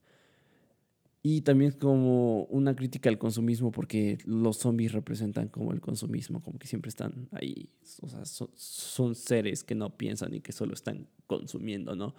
Y 1.22 1.40
también 1.40 1.72
como 1.72 2.44
una 2.44 2.76
crítica 2.76 3.08
al 3.10 3.18
consumismo, 3.18 3.72
porque 3.72 4.18
los 4.24 4.58
zombies 4.58 4.92
representan 4.92 5.48
como 5.48 5.72
el 5.72 5.80
consumismo, 5.80 6.40
como 6.42 6.58
que 6.58 6.68
siempre 6.68 6.90
están 6.90 7.28
ahí, 7.32 7.70
o 8.02 8.08
sea, 8.08 8.24
son, 8.24 9.14
seres 9.16 9.64
que 9.64 9.74
no 9.74 9.96
piensan 9.96 10.32
y 10.34 10.40
que 10.40 10.52
solo 10.52 10.74
están 10.74 11.08
consumiendo, 11.26 11.96
¿no? 11.96 12.14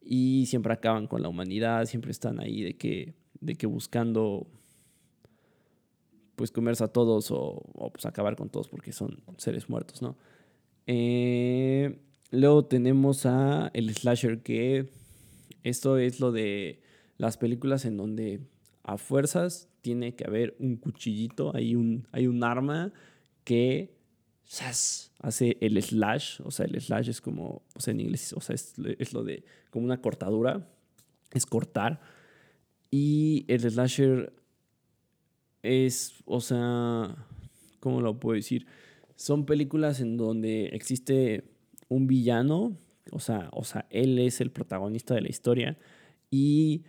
Y 0.00 0.46
siempre 0.46 0.72
acaban 0.72 1.08
con 1.08 1.22
la 1.22 1.28
humanidad, 1.28 1.86
siempre 1.86 2.12
están 2.12 2.38
ahí 2.38 2.62
de 2.62 2.76
que, 2.76 3.14
de 3.40 3.56
que 3.56 3.66
buscando 3.66 4.46
pues 6.36 6.52
comerse 6.52 6.84
a 6.84 6.88
todos 6.88 7.30
o, 7.30 7.90
pues 7.92 8.06
acabar 8.06 8.36
con 8.36 8.48
todos 8.48 8.68
porque 8.68 8.92
son 8.92 9.22
seres 9.38 9.68
muertos, 9.68 10.02
¿no? 10.02 10.16
Eh, 10.86 11.98
luego 12.30 12.64
tenemos 12.66 13.26
a 13.26 13.70
el 13.74 13.92
slasher 13.92 14.42
que 14.42 14.88
esto 15.64 15.98
es 15.98 16.20
lo 16.20 16.30
de 16.30 16.85
las 17.18 17.36
películas 17.36 17.84
en 17.84 17.96
donde 17.96 18.40
a 18.82 18.98
fuerzas 18.98 19.68
tiene 19.82 20.14
que 20.14 20.24
haber 20.24 20.56
un 20.58 20.76
cuchillito, 20.76 21.54
hay 21.54 21.74
un, 21.74 22.06
hay 22.12 22.26
un 22.26 22.42
arma 22.44 22.92
que 23.44 23.96
hace 25.20 25.56
el 25.60 25.82
slash, 25.82 26.40
o 26.44 26.50
sea, 26.50 26.66
el 26.66 26.80
slash 26.80 27.08
es 27.08 27.20
como, 27.20 27.62
o 27.74 27.80
sea, 27.80 27.92
en 27.92 28.00
inglés, 28.00 28.32
o 28.32 28.40
sea, 28.40 28.54
es, 28.54 28.74
es 28.98 29.12
lo 29.12 29.24
de 29.24 29.44
como 29.70 29.84
una 29.84 30.00
cortadura, 30.00 30.68
es 31.32 31.46
cortar. 31.46 32.00
Y 32.90 33.44
el 33.48 33.60
slasher 33.60 34.32
es, 35.62 36.22
o 36.24 36.40
sea, 36.40 37.26
¿cómo 37.80 38.00
lo 38.00 38.18
puedo 38.20 38.36
decir? 38.36 38.66
Son 39.16 39.46
películas 39.46 40.00
en 40.00 40.16
donde 40.16 40.66
existe 40.66 41.44
un 41.88 42.06
villano, 42.06 42.76
o 43.10 43.20
sea, 43.20 43.48
o 43.52 43.64
sea, 43.64 43.86
él 43.90 44.18
es 44.18 44.40
el 44.40 44.50
protagonista 44.50 45.14
de 45.14 45.22
la 45.22 45.28
historia 45.28 45.78
y 46.30 46.84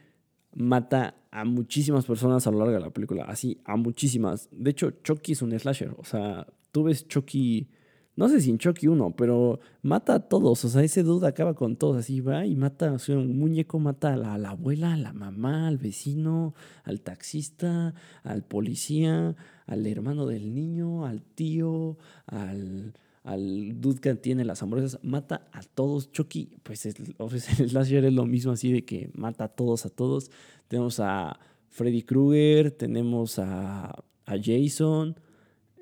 mata 0.54 1.16
a 1.32 1.46
muchísimas 1.46 2.06
personas 2.06 2.48
a 2.48 2.52
lo 2.52 2.60
largo 2.60 2.74
de 2.74 2.80
la 2.80 2.90
película, 2.90 3.26
así, 3.26 3.62
a 3.66 3.76
muchísimas. 3.76 4.50
De 4.52 4.72
hecho, 4.72 4.92
Chucky 5.04 5.34
es 5.34 5.42
un 5.42 5.58
slasher, 5.58 5.94
o 5.98 6.04
sea, 6.04 6.48
tú 6.72 6.84
ves 6.84 7.08
Chucky, 7.08 7.70
no 8.16 8.28
sé 8.30 8.42
si 8.42 8.50
en 8.50 8.58
Chucky 8.58 8.88
1, 8.88 9.16
pero 9.16 9.60
mata 9.84 10.16
a 10.16 10.20
todos, 10.28 10.66
o 10.66 10.70
sea, 10.70 10.82
ese 10.82 11.04
dude 11.04 11.28
acaba 11.28 11.54
con 11.54 11.76
todos, 11.76 11.98
así 11.98 12.22
va 12.22 12.46
y 12.46 12.56
mata, 12.56 12.94
o 12.94 13.14
un 13.14 13.38
muñeco 13.38 13.80
mata 13.80 14.14
a 14.14 14.18
la, 14.18 14.34
a 14.34 14.38
la 14.38 14.50
abuela, 14.52 14.94
a 14.94 14.98
la 14.98 15.14
mamá, 15.14 15.68
al 15.68 15.78
vecino, 15.78 16.56
al 16.84 17.02
taxista, 17.02 17.94
al 18.24 18.44
policía, 18.44 19.36
al 19.68 19.86
hermano 19.86 20.26
del 20.26 20.54
niño, 20.54 21.06
al 21.06 21.22
tío, 21.22 21.98
al 22.26 22.94
al 23.28 23.82
dude 23.82 24.16
tiene 24.16 24.46
las 24.46 24.64
hamburguesas, 24.64 25.04
mata 25.04 25.50
a 25.52 25.62
todos. 25.62 26.14
Chucky, 26.14 26.50
pues 26.64 26.86
el, 26.86 26.96
el 27.60 27.70
slasher 27.70 28.06
es 28.06 28.14
lo 28.14 28.26
mismo, 28.26 28.54
así 28.54 28.72
de 28.72 28.86
que 28.86 29.10
mata 29.14 29.44
a 29.44 29.48
todos, 29.50 29.86
a 29.86 29.90
todos. 29.90 30.32
Tenemos 30.70 31.02
a 31.02 31.38
Freddy 31.68 32.04
Krueger, 32.04 32.72
tenemos 32.72 33.38
a, 33.38 33.90
a 34.26 34.36
Jason, 34.42 35.20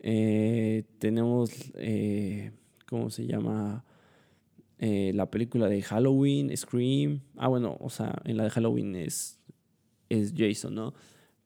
eh, 0.01 0.85
tenemos, 0.97 1.51
eh, 1.75 2.51
¿cómo 2.87 3.11
se 3.11 3.27
llama? 3.27 3.85
Eh, 4.79 5.11
la 5.13 5.29
película 5.29 5.69
de 5.69 5.83
Halloween, 5.83 6.55
Scream. 6.57 7.21
Ah, 7.37 7.47
bueno, 7.47 7.77
o 7.79 7.91
sea, 7.91 8.23
en 8.25 8.37
la 8.37 8.45
de 8.45 8.49
Halloween 8.49 8.95
es, 8.95 9.39
es 10.09 10.33
Jason, 10.35 10.73
¿no? 10.73 10.95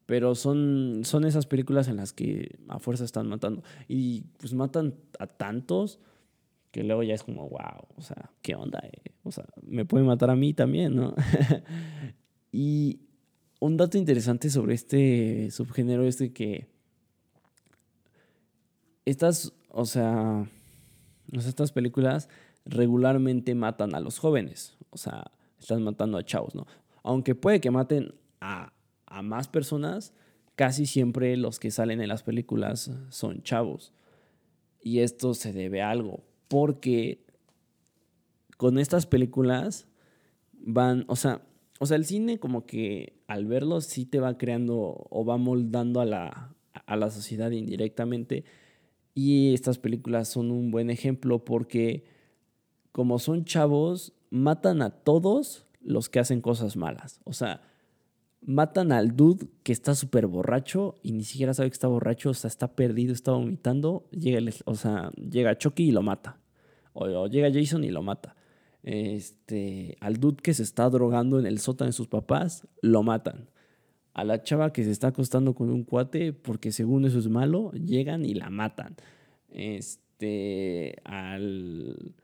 Pero 0.09 0.33
son, 0.33 1.01
son 1.03 1.23
esas 1.23 1.45
películas 1.45 1.87
en 1.87 1.97
las 1.97 2.13
que 2.13 2.57
a 2.67 2.79
fuerza 2.79 3.05
están 3.05 3.27
matando. 3.27 3.61
Y 3.87 4.21
pues 4.39 4.55
matan 4.55 4.95
a 5.19 5.27
tantos 5.27 5.99
que 6.71 6.83
luego 6.83 7.03
ya 7.03 7.13
es 7.13 7.21
como, 7.21 7.47
wow, 7.47 7.85
o 7.95 8.01
sea, 8.01 8.31
¿qué 8.41 8.55
onda? 8.55 8.79
Eh? 8.91 9.11
O 9.21 9.31
sea, 9.31 9.45
me 9.61 9.85
puede 9.85 10.03
matar 10.03 10.31
a 10.31 10.35
mí 10.35 10.55
también, 10.55 10.95
¿no? 10.95 11.13
y 12.51 13.01
un 13.59 13.77
dato 13.77 13.99
interesante 13.99 14.49
sobre 14.49 14.73
este 14.73 15.51
subgénero 15.51 16.03
es 16.03 16.17
de 16.17 16.33
que 16.33 16.65
estas, 19.05 19.53
o 19.69 19.85
sea, 19.85 20.49
estas 21.33 21.71
películas 21.71 22.29
regularmente 22.65 23.53
matan 23.53 23.93
a 23.93 23.99
los 23.99 24.17
jóvenes, 24.17 24.75
o 24.89 24.97
sea, 24.97 25.29
están 25.59 25.83
matando 25.83 26.17
a 26.17 26.25
chavos, 26.25 26.55
¿no? 26.55 26.65
Aunque 27.03 27.35
puede 27.35 27.61
que 27.61 27.69
maten 27.69 28.15
a 28.41 28.73
a 29.09 29.21
más 29.21 29.47
personas, 29.47 30.13
casi 30.55 30.85
siempre 30.85 31.35
los 31.37 31.59
que 31.59 31.71
salen 31.71 32.01
en 32.01 32.09
las 32.09 32.23
películas 32.23 32.91
son 33.09 33.41
chavos. 33.43 33.93
Y 34.81 34.99
esto 34.99 35.33
se 35.33 35.53
debe 35.53 35.81
a 35.81 35.89
algo, 35.89 36.23
porque 36.47 37.25
con 38.57 38.79
estas 38.79 39.05
películas 39.05 39.87
van, 40.53 41.05
o 41.07 41.15
sea, 41.15 41.41
o 41.79 41.85
sea, 41.85 41.95
el 41.95 42.05
cine 42.05 42.39
como 42.39 42.65
que 42.65 43.21
al 43.27 43.45
verlos 43.45 43.85
sí 43.85 44.05
te 44.05 44.19
va 44.19 44.37
creando 44.37 45.07
o 45.09 45.25
va 45.25 45.37
moldando 45.37 46.01
a 46.01 46.05
la, 46.05 46.55
a 46.85 46.95
la 46.97 47.09
sociedad 47.09 47.51
indirectamente. 47.51 48.43
Y 49.15 49.53
estas 49.53 49.79
películas 49.79 50.27
son 50.27 50.51
un 50.51 50.71
buen 50.71 50.89
ejemplo 50.89 51.45
porque 51.45 52.03
como 52.91 53.19
son 53.19 53.45
chavos, 53.45 54.13
matan 54.29 54.81
a 54.81 54.89
todos 54.89 55.67
los 55.81 56.09
que 56.09 56.19
hacen 56.19 56.41
cosas 56.41 56.75
malas. 56.75 57.21
O 57.23 57.33
sea, 57.33 57.61
matan 58.41 58.91
al 58.91 59.15
dude 59.15 59.47
que 59.63 59.71
está 59.71 59.95
súper 59.95 60.27
borracho 60.27 60.95
y 61.03 61.11
ni 61.11 61.23
siquiera 61.23 61.53
sabe 61.53 61.69
que 61.69 61.73
está 61.73 61.87
borracho, 61.87 62.31
o 62.31 62.33
sea, 62.33 62.47
está 62.47 62.75
perdido, 62.75 63.13
está 63.13 63.31
vomitando. 63.31 64.07
Llega, 64.11 64.39
o 64.65 64.75
sea, 64.75 65.11
llega 65.11 65.57
Chucky 65.57 65.89
y 65.89 65.91
lo 65.91 66.01
mata. 66.01 66.39
O, 66.93 67.27
llega 67.27 67.51
Jason 67.51 67.83
y 67.83 67.91
lo 67.91 68.01
mata. 68.01 68.35
Este, 68.83 69.97
al 69.99 70.17
dude 70.17 70.37
que 70.41 70.53
se 70.53 70.63
está 70.63 70.89
drogando 70.89 71.39
en 71.39 71.45
el 71.45 71.59
sótano 71.59 71.87
de 71.87 71.93
sus 71.93 72.07
papás, 72.07 72.67
lo 72.81 73.03
matan. 73.03 73.49
A 74.13 74.23
la 74.23 74.43
chava 74.43 74.73
que 74.73 74.83
se 74.83 74.91
está 74.91 75.07
acostando 75.07 75.53
con 75.53 75.69
un 75.69 75.83
cuate 75.83 76.33
porque 76.33 76.71
según 76.71 77.05
eso 77.05 77.19
es 77.19 77.27
malo, 77.27 77.71
llegan 77.71 78.25
y 78.25 78.33
la 78.33 78.49
matan. 78.49 78.95
Este, 79.49 80.95
al 81.03 82.15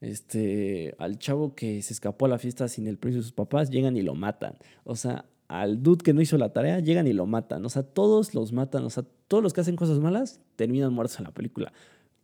este, 0.00 0.94
al 0.98 1.18
chavo 1.18 1.54
que 1.54 1.82
se 1.82 1.92
escapó 1.92 2.26
a 2.26 2.28
la 2.28 2.38
fiesta 2.38 2.68
sin 2.68 2.86
el 2.86 2.98
precio 2.98 3.18
de 3.18 3.24
sus 3.24 3.32
papás, 3.32 3.70
llegan 3.70 3.96
y 3.96 4.02
lo 4.02 4.14
matan. 4.14 4.56
O 4.84 4.96
sea, 4.96 5.24
al 5.48 5.82
dude 5.82 6.02
que 6.04 6.12
no 6.12 6.20
hizo 6.20 6.36
la 6.36 6.52
tarea, 6.52 6.78
llegan 6.80 7.06
y 7.06 7.14
lo 7.14 7.26
matan. 7.26 7.64
O 7.64 7.70
sea, 7.70 7.82
todos 7.82 8.34
los 8.34 8.52
matan. 8.52 8.84
O 8.84 8.90
sea, 8.90 9.04
todos 9.26 9.42
los 9.42 9.54
que 9.54 9.62
hacen 9.62 9.76
cosas 9.76 9.98
malas 9.98 10.40
terminan 10.56 10.92
muertos 10.92 11.18
en 11.18 11.24
la 11.24 11.32
película. 11.32 11.72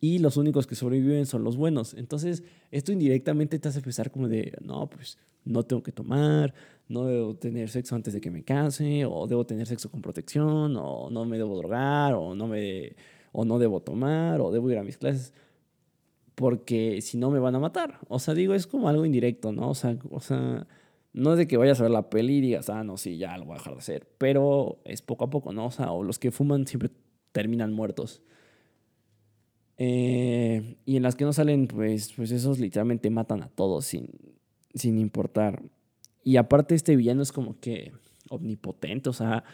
Y 0.00 0.18
los 0.18 0.36
únicos 0.36 0.66
que 0.66 0.74
sobreviven 0.74 1.24
son 1.24 1.42
los 1.42 1.56
buenos. 1.56 1.94
Entonces, 1.94 2.44
esto 2.70 2.92
indirectamente 2.92 3.58
te 3.58 3.68
hace 3.68 3.80
pensar 3.80 4.10
como 4.10 4.28
de, 4.28 4.52
no, 4.60 4.88
pues 4.90 5.18
no 5.46 5.62
tengo 5.62 5.82
que 5.82 5.92
tomar, 5.92 6.52
no 6.88 7.06
debo 7.06 7.34
tener 7.36 7.70
sexo 7.70 7.94
antes 7.94 8.12
de 8.12 8.20
que 8.20 8.30
me 8.30 8.44
case, 8.44 9.06
o 9.06 9.26
debo 9.26 9.46
tener 9.46 9.66
sexo 9.66 9.90
con 9.90 10.02
protección, 10.02 10.76
o 10.76 11.08
no 11.10 11.24
me 11.24 11.38
debo 11.38 11.56
drogar, 11.56 12.14
o 12.14 12.34
no, 12.34 12.46
me, 12.46 12.94
o 13.32 13.46
no 13.46 13.58
debo 13.58 13.80
tomar, 13.80 14.42
o 14.42 14.50
debo 14.52 14.70
ir 14.70 14.78
a 14.78 14.84
mis 14.84 14.98
clases, 14.98 15.32
porque 16.34 17.00
si 17.00 17.16
no 17.16 17.30
me 17.30 17.38
van 17.38 17.54
a 17.54 17.58
matar. 17.60 18.00
O 18.08 18.18
sea, 18.18 18.34
digo, 18.34 18.52
es 18.52 18.66
como 18.66 18.88
algo 18.90 19.06
indirecto, 19.06 19.52
¿no? 19.52 19.70
O 19.70 19.74
sea, 19.74 19.96
o 20.10 20.20
sea 20.20 20.66
no 21.14 21.32
es 21.32 21.38
de 21.38 21.46
que 21.46 21.56
vayas 21.56 21.78
a 21.80 21.84
ver 21.84 21.92
la 21.92 22.10
peli 22.10 22.38
y 22.38 22.40
digas, 22.40 22.68
ah, 22.68 22.82
no, 22.82 22.96
sí, 22.96 23.16
ya 23.16 23.38
lo 23.38 23.44
voy 23.46 23.54
a 23.54 23.58
dejar 23.58 23.74
de 23.74 23.78
hacer. 23.78 24.08
Pero 24.18 24.80
es 24.84 25.00
poco 25.00 25.24
a 25.24 25.30
poco, 25.30 25.52
¿no? 25.52 25.66
O 25.66 25.70
sea, 25.70 25.92
o 25.92 26.02
los 26.02 26.18
que 26.18 26.32
fuman 26.32 26.66
siempre 26.66 26.90
terminan 27.32 27.72
muertos. 27.72 28.20
Eh, 29.78 30.76
y 30.84 30.96
en 30.96 31.02
las 31.04 31.14
que 31.14 31.24
no 31.24 31.32
salen, 31.32 31.68
pues, 31.68 32.12
pues 32.14 32.32
esos 32.32 32.58
literalmente 32.58 33.10
matan 33.10 33.42
a 33.42 33.48
todos 33.48 33.84
sin, 33.84 34.08
sin 34.74 34.98
importar. 34.98 35.62
Y 36.24 36.36
aparte 36.36 36.74
este 36.74 36.96
villano 36.96 37.22
es 37.22 37.30
como 37.30 37.60
que 37.60 37.92
omnipotente, 38.28 39.08
o 39.08 39.12
sea, 39.12 39.44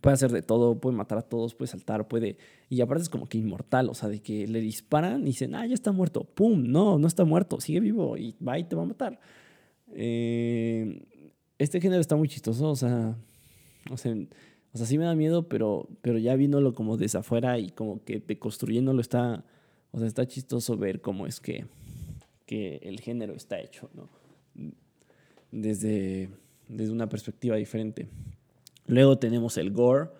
puede 0.00 0.14
hacer 0.14 0.30
de 0.30 0.42
todo, 0.42 0.78
puede 0.78 0.96
matar 0.96 1.18
a 1.18 1.22
todos, 1.22 1.56
puede 1.56 1.68
saltar, 1.68 2.06
puede... 2.06 2.38
Y 2.68 2.80
aparte 2.80 3.02
es 3.02 3.08
como 3.08 3.26
que 3.26 3.38
inmortal, 3.38 3.88
o 3.88 3.94
sea, 3.94 4.08
de 4.08 4.20
que 4.20 4.46
le 4.46 4.60
disparan 4.60 5.22
y 5.22 5.26
dicen, 5.26 5.56
ah, 5.56 5.66
ya 5.66 5.74
está 5.74 5.90
muerto, 5.90 6.22
¡pum! 6.22 6.62
No, 6.64 6.96
no 6.98 7.08
está 7.08 7.24
muerto, 7.24 7.60
sigue 7.60 7.80
vivo 7.80 8.16
y 8.16 8.36
va 8.40 8.56
y 8.56 8.64
te 8.64 8.76
va 8.76 8.82
a 8.82 8.86
matar. 8.86 9.18
Eh, 9.94 11.02
este 11.58 11.80
género 11.80 12.00
está 12.00 12.16
muy 12.16 12.28
chistoso, 12.28 12.70
o 12.70 12.76
sea, 12.76 13.16
o 13.90 13.96
sea, 13.96 14.14
o 14.72 14.78
sea, 14.78 14.86
sí 14.86 14.98
me 14.98 15.04
da 15.04 15.14
miedo, 15.14 15.48
pero, 15.48 15.88
pero 16.02 16.18
ya 16.18 16.36
viéndolo 16.36 16.74
como 16.74 16.96
desde 16.96 17.18
afuera 17.18 17.58
y 17.58 17.70
como 17.70 18.04
que 18.04 18.20
deconstruyéndolo 18.20 19.00
está, 19.00 19.44
o 19.90 19.98
sea, 19.98 20.06
está 20.06 20.26
chistoso 20.26 20.76
ver 20.76 21.00
cómo 21.00 21.26
es 21.26 21.40
que, 21.40 21.66
que 22.46 22.76
el 22.82 23.00
género 23.00 23.34
está 23.34 23.60
hecho, 23.60 23.90
¿no? 23.94 24.08
Desde, 25.50 26.28
desde 26.68 26.92
una 26.92 27.08
perspectiva 27.08 27.56
diferente. 27.56 28.08
Luego 28.86 29.18
tenemos 29.18 29.56
el 29.56 29.72
gore, 29.72 30.10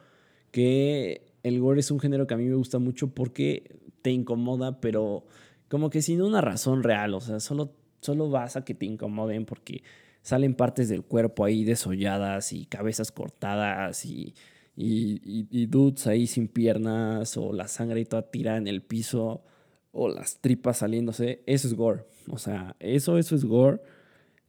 que 0.51 1.23
el 1.43 1.61
gore 1.61 1.81
es 1.81 1.91
un 1.91 2.01
género 2.01 2.27
que 2.27 2.35
a 2.35 2.39
mí 2.39 2.45
me 2.45 2.55
gusta 2.55 2.79
mucho 2.79 3.09
porque 3.09 3.79
te 4.03 4.11
incomoda, 4.11 4.81
pero 4.81 5.25
como 5.69 5.91
que 5.91 6.03
sin 6.03 6.23
una 6.23 6.41
razón 6.41 6.83
real, 6.83 7.15
o 7.15 7.21
sea, 7.21 7.41
solo 7.41 7.73
solo 8.01 8.31
vas 8.31 8.57
a 8.57 8.65
que 8.65 8.75
te 8.75 8.87
incomoden 8.87 9.45
porque 9.45 9.83
salen 10.23 10.55
partes 10.55 10.89
del 10.89 11.05
cuerpo 11.05 11.45
ahí 11.45 11.65
desolladas 11.65 12.53
y 12.53 12.67
cabezas 12.67 13.13
cortadas 13.13 14.05
y, 14.05 14.35
y, 14.77 15.67
dudes 15.67 16.07
ahí 16.07 16.27
sin 16.27 16.49
piernas 16.49 17.37
o 17.37 17.53
la 17.53 17.67
sangre 17.67 18.05
toda 18.05 18.31
tirada 18.31 18.59
en 18.59 18.69
el 18.69 18.83
piso 18.83 19.43
o 19.91 20.09
las 20.09 20.41
tripas 20.41 20.79
saliéndose. 20.79 21.43
Eso 21.47 21.67
es 21.69 21.75
gore. 21.75 22.05
O 22.31 22.39
sea, 22.39 22.77
eso, 22.79 23.19
eso 23.19 23.35
es 23.35 23.45
gore. 23.45 23.81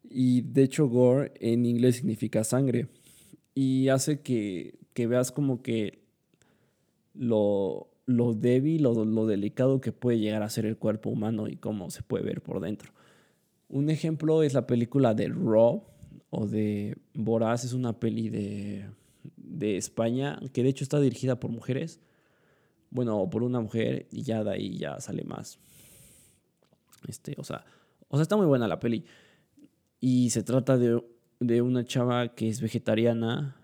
Y 0.04 0.42
de 0.42 0.64
hecho 0.64 0.88
gore 0.88 1.32
en 1.40 1.66
inglés 1.66 1.98
significa 1.98 2.44
sangre. 2.44 2.88
Y 3.56 3.90
hace 3.90 4.22
que, 4.22 4.78
veas 4.96 5.32
como 5.32 5.62
que 5.62 6.00
lo, 7.14 7.90
lo 8.06 8.34
débil, 8.34 8.84
lo, 8.84 9.06
lo 9.06 9.26
delicado 9.26 9.82
que 9.82 9.92
puede 9.94 10.20
llegar 10.20 10.44
a 10.44 10.50
ser 10.50 10.66
el 10.66 10.78
cuerpo 10.78 11.10
humano 11.10 11.48
y 11.48 11.56
cómo 11.56 11.90
se 11.90 12.04
puede 12.04 12.26
ver 12.26 12.42
por 12.42 12.60
dentro. 12.60 12.92
Un 13.69 13.91
ejemplo 13.91 14.41
es 14.41 14.53
la 14.53 14.65
película 14.65 15.13
de 15.13 15.29
Raw 15.29 15.84
o 16.32 16.47
de 16.47 16.97
Boraz, 17.13 17.63
es 17.63 17.73
una 17.73 17.99
peli 17.99 18.29
de, 18.29 18.89
de 19.38 19.77
España 19.77 20.39
que 20.53 20.63
de 20.63 20.69
hecho 20.69 20.84
está 20.84 20.99
dirigida 20.99 21.39
por 21.39 21.51
mujeres. 21.51 21.99
Bueno, 22.89 23.29
por 23.29 23.43
una 23.43 23.62
mujer 23.62 24.08
y 24.12 24.23
ya 24.23 24.43
de 24.43 24.51
ahí 24.51 24.77
ya 24.77 24.99
sale 24.99 25.23
más. 25.23 25.60
Este, 27.08 27.36
o 27.38 27.43
sea, 27.43 27.63
o 28.08 28.17
sea, 28.17 28.23
está 28.23 28.36
muy 28.36 28.47
buena 28.47 28.67
la 28.67 28.79
peli. 28.79 29.05
Y 29.99 30.32
se 30.32 30.41
trata 30.41 30.77
de, 30.77 31.03
de 31.39 31.62
una 31.62 31.86
chava 31.86 32.34
que 32.34 32.49
es 32.49 32.62
vegetariana 32.62 33.55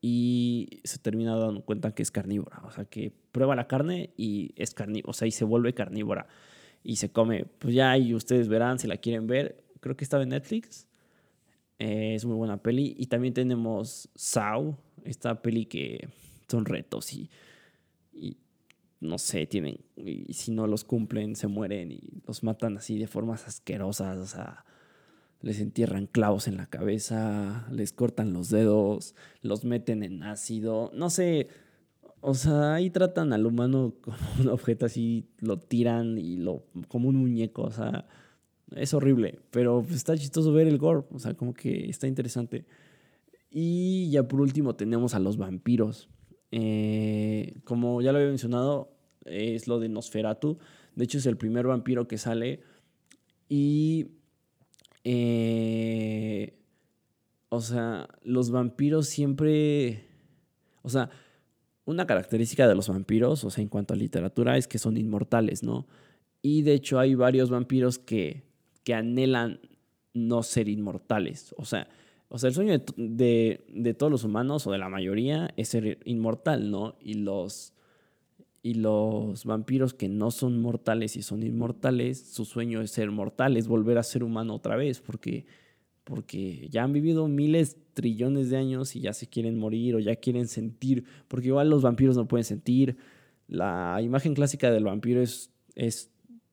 y 0.00 0.80
se 0.84 0.98
termina 0.98 1.36
dando 1.36 1.62
cuenta 1.62 1.94
que 1.94 2.02
es 2.02 2.10
carnívora. 2.10 2.62
O 2.64 2.70
sea, 2.70 2.86
que 2.86 3.12
prueba 3.32 3.54
la 3.54 3.68
carne 3.68 4.14
y 4.16 4.54
es 4.56 4.72
carnívora. 4.72 5.10
O 5.10 5.12
sea, 5.12 5.28
y 5.28 5.32
se 5.32 5.44
vuelve 5.44 5.74
carnívora 5.74 6.26
y 6.82 6.96
se 6.96 7.10
come. 7.10 7.44
Pues 7.44 7.74
ya 7.74 7.96
y 7.96 8.14
ustedes 8.14 8.48
verán 8.48 8.78
si 8.78 8.86
la 8.86 8.96
quieren 8.96 9.26
ver. 9.26 9.62
Creo 9.80 9.96
que 9.96 10.04
estaba 10.04 10.22
en 10.22 10.30
Netflix. 10.30 10.86
Eh, 11.78 12.14
es 12.14 12.24
muy 12.24 12.36
buena 12.36 12.62
peli. 12.62 12.94
Y 12.98 13.06
también 13.06 13.34
tenemos 13.34 14.08
Saw, 14.14 14.76
esta 15.04 15.42
peli 15.42 15.66
que 15.66 16.08
son 16.48 16.64
retos 16.64 17.12
y, 17.12 17.30
y 18.12 18.36
no 19.00 19.18
sé, 19.18 19.46
tienen, 19.46 19.78
y 19.96 20.32
si 20.34 20.50
no 20.50 20.66
los 20.66 20.84
cumplen, 20.84 21.36
se 21.36 21.46
mueren 21.46 21.90
y 21.90 22.22
los 22.26 22.42
matan 22.42 22.76
así 22.76 22.98
de 22.98 23.06
formas 23.06 23.46
asquerosas. 23.48 24.18
O 24.18 24.26
sea, 24.26 24.64
les 25.40 25.60
entierran 25.60 26.06
clavos 26.06 26.48
en 26.48 26.56
la 26.56 26.66
cabeza, 26.66 27.66
les 27.72 27.92
cortan 27.92 28.32
los 28.32 28.50
dedos, 28.50 29.14
los 29.40 29.64
meten 29.64 30.02
en 30.02 30.22
ácido, 30.22 30.90
no 30.94 31.08
sé, 31.08 31.48
o 32.20 32.34
sea, 32.34 32.74
ahí 32.74 32.90
tratan 32.90 33.32
al 33.32 33.46
humano 33.46 33.94
como 34.00 34.16
un 34.40 34.48
objeto 34.48 34.86
así, 34.86 35.26
lo 35.38 35.58
tiran 35.58 36.18
y 36.18 36.36
lo 36.36 36.64
como 36.88 37.08
un 37.08 37.16
muñeco, 37.16 37.62
o 37.62 37.70
sea, 37.70 38.06
es 38.76 38.94
horrible, 38.94 39.38
pero 39.50 39.82
pues, 39.82 39.96
está 39.96 40.16
chistoso 40.16 40.52
ver 40.52 40.68
el 40.68 40.78
gore, 40.78 41.06
o 41.10 41.18
sea, 41.18 41.34
como 41.34 41.54
que 41.54 41.88
está 41.88 42.06
interesante. 42.06 42.66
Y 43.50 44.10
ya 44.10 44.28
por 44.28 44.40
último 44.40 44.76
tenemos 44.76 45.14
a 45.14 45.18
los 45.18 45.36
vampiros. 45.36 46.08
Eh, 46.52 47.54
como 47.64 48.00
ya 48.00 48.12
lo 48.12 48.18
había 48.18 48.28
mencionado, 48.28 48.92
es 49.24 49.66
lo 49.66 49.80
de 49.80 49.88
Nosferatu. 49.88 50.58
De 50.94 51.04
hecho, 51.04 51.18
es 51.18 51.26
el 51.26 51.36
primer 51.36 51.66
vampiro 51.66 52.06
que 52.06 52.16
sale. 52.16 52.60
Y 53.48 54.12
eh, 55.02 56.60
o 57.48 57.60
sea, 57.60 58.08
los 58.22 58.50
vampiros 58.50 59.08
siempre... 59.08 60.04
O 60.82 60.88
sea, 60.88 61.10
una 61.90 62.06
característica 62.06 62.66
de 62.68 62.74
los 62.74 62.88
vampiros, 62.88 63.44
o 63.44 63.50
sea, 63.50 63.62
en 63.62 63.68
cuanto 63.68 63.94
a 63.94 63.96
literatura, 63.96 64.56
es 64.56 64.66
que 64.66 64.78
son 64.78 64.96
inmortales, 64.96 65.62
¿no? 65.62 65.86
Y 66.42 66.62
de 66.62 66.74
hecho 66.74 66.98
hay 66.98 67.14
varios 67.14 67.50
vampiros 67.50 67.98
que, 67.98 68.44
que 68.84 68.94
anhelan 68.94 69.60
no 70.14 70.42
ser 70.42 70.68
inmortales. 70.68 71.54
O 71.58 71.64
sea, 71.64 71.88
o 72.28 72.38
sea 72.38 72.48
el 72.48 72.54
sueño 72.54 72.78
de, 72.96 73.64
de, 73.68 73.94
todos 73.94 74.10
los 74.10 74.24
humanos, 74.24 74.66
o 74.66 74.72
de 74.72 74.78
la 74.78 74.88
mayoría, 74.88 75.52
es 75.56 75.68
ser 75.68 75.98
inmortal, 76.04 76.70
¿no? 76.70 76.96
Y 77.00 77.14
los, 77.14 77.74
y 78.62 78.74
los 78.74 79.44
vampiros 79.44 79.94
que 79.94 80.08
no 80.08 80.30
son 80.30 80.60
mortales 80.60 81.16
y 81.16 81.22
son 81.22 81.42
inmortales, 81.42 82.20
su 82.20 82.44
sueño 82.44 82.80
es 82.80 82.90
ser 82.90 83.10
mortales, 83.10 83.68
volver 83.68 83.98
a 83.98 84.02
ser 84.02 84.22
humano 84.24 84.54
otra 84.54 84.76
vez, 84.76 85.00
porque, 85.00 85.46
porque 86.10 86.68
ya 86.70 86.82
han 86.82 86.92
vivido 86.92 87.28
miles, 87.28 87.78
trillones 87.94 88.50
de 88.50 88.56
años 88.58 88.96
y 88.96 89.00
ya 89.00 89.12
se 89.12 89.28
quieren 89.28 89.56
morir 89.56 89.94
o 89.94 90.00
ya 90.00 90.16
quieren 90.16 90.48
sentir, 90.48 91.04
porque 91.28 91.46
igual 91.46 91.70
los 91.70 91.82
vampiros 91.82 92.16
no 92.16 92.28
pueden 92.28 92.44
sentir. 92.44 92.96
La 93.46 94.00
imagen 94.02 94.34
clásica 94.34 94.70
del 94.70 94.84
vampiro 94.84 95.22
es, 95.22 95.50
es 95.74 96.10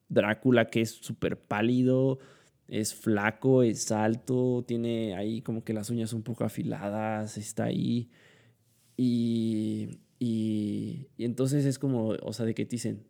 Drácula, 0.10 0.70
que 0.70 0.82
es 0.82 0.92
súper 0.92 1.38
pálido, 1.40 2.20
es 2.68 2.94
flaco, 2.94 3.64
es 3.64 3.92
alto, 3.92 4.64
tiene 4.66 5.16
ahí 5.16 5.42
como 5.42 5.64
que 5.64 5.74
las 5.74 5.90
uñas 5.90 6.14
un 6.14 6.24
poco 6.24 6.46
afiladas, 6.46 7.38
está 7.38 7.66
ahí. 7.66 8.10
Y 8.96 9.90
y, 10.20 11.08
entonces 11.18 11.66
es 11.66 11.80
como, 11.80 12.10
o 12.10 12.34
sea, 12.34 12.46
de 12.46 12.56
que 12.56 12.66
te 12.66 12.72
dicen, 12.72 13.04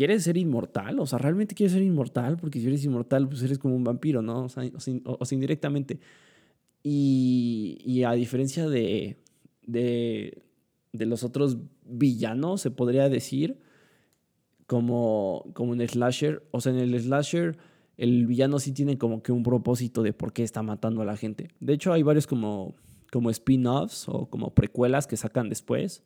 ¿quieres 0.00 0.24
ser 0.24 0.38
inmortal? 0.38 0.98
O 0.98 1.04
sea, 1.04 1.18
¿realmente 1.18 1.54
quieres 1.54 1.74
ser 1.74 1.82
inmortal? 1.82 2.38
Porque 2.38 2.58
si 2.58 2.66
eres 2.66 2.82
inmortal, 2.86 3.28
pues 3.28 3.42
eres 3.42 3.58
como 3.58 3.76
un 3.76 3.84
vampiro, 3.84 4.22
¿no? 4.22 4.44
O 4.44 4.48
sea, 4.48 4.62
o 5.04 5.26
indirectamente. 5.30 6.00
Y, 6.82 8.02
a 8.06 8.12
diferencia 8.12 8.66
de, 8.66 9.18
de, 9.66 10.42
de, 10.94 11.04
los 11.04 11.22
otros 11.22 11.58
villanos, 11.84 12.62
se 12.62 12.70
podría 12.70 13.10
decir, 13.10 13.58
como, 14.66 15.44
como 15.52 15.74
en 15.74 15.82
el 15.82 15.90
slasher, 15.90 16.48
o 16.50 16.62
sea, 16.62 16.72
en 16.72 16.78
el 16.78 16.98
slasher 16.98 17.58
el 17.98 18.26
villano 18.26 18.58
sí 18.58 18.72
tiene 18.72 18.96
como 18.96 19.22
que 19.22 19.32
un 19.32 19.42
propósito 19.42 20.02
de 20.02 20.14
por 20.14 20.32
qué 20.32 20.44
está 20.44 20.62
matando 20.62 21.02
a 21.02 21.04
la 21.04 21.18
gente. 21.18 21.48
De 21.60 21.74
hecho, 21.74 21.92
hay 21.92 22.02
varios 22.02 22.26
como, 22.26 22.74
como 23.12 23.28
spin-offs 23.28 24.08
o 24.08 24.30
como 24.30 24.54
precuelas 24.54 25.06
que 25.06 25.18
sacan 25.18 25.50
después, 25.50 26.02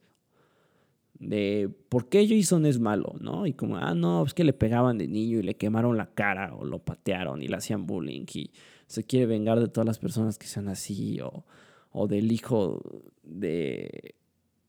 de 1.19 1.71
por 1.89 2.09
qué 2.09 2.27
Jason 2.29 2.67
es 2.67 2.79
malo, 2.79 3.15
¿no? 3.21 3.47
Y 3.47 3.53
como, 3.53 3.77
ah, 3.77 3.95
no, 3.95 4.25
es 4.25 4.35
que 4.35 4.45
le 4.45 4.53
pegaban 4.53 4.99
de 4.99 5.09
niño 5.09 5.39
y 5.39 5.43
le 5.43 5.57
quemaron 5.57 5.97
la 5.97 6.13
cara 6.15 6.55
o 6.55 6.65
lo 6.65 6.81
patearon 6.81 7.43
y 7.43 7.49
le 7.49 7.57
hacían 7.57 7.87
bullying 7.87 8.27
y 8.35 8.51
se 8.87 9.05
quiere 9.05 9.27
vengar 9.27 9.61
de 9.61 9.69
todas 9.69 9.87
las 9.87 9.99
personas 9.99 10.39
que 10.39 10.47
sean 10.47 10.69
así 10.69 11.21
o, 11.21 11.45
o 11.93 12.07
del 12.07 12.31
hijo 12.33 12.83
de 13.23 14.17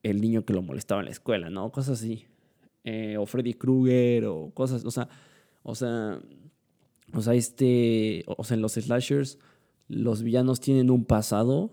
el 0.03 0.21
niño 0.21 0.45
que 0.45 0.53
lo 0.53 0.62
molestaba 0.62 1.01
en 1.01 1.05
la 1.05 1.12
escuela, 1.12 1.49
¿no? 1.49 1.71
Cosas 1.71 1.99
así. 1.99 2.25
Eh, 2.84 3.17
o 3.17 3.25
Freddy 3.25 3.55
Krueger 3.55 4.25
o 4.25 4.51
cosas, 4.53 4.86
o 4.86 4.91
sea, 4.91 5.10
o 5.63 5.73
sea, 5.73 6.19
o 7.12 7.21
sea, 7.21 7.34
este, 7.34 8.23
o 8.27 8.43
sea, 8.43 8.55
en 8.55 8.62
los 8.62 8.73
slashers 8.73 9.39
los 9.88 10.21
villanos 10.21 10.60
tienen 10.60 10.91
un 10.91 11.05
pasado 11.05 11.71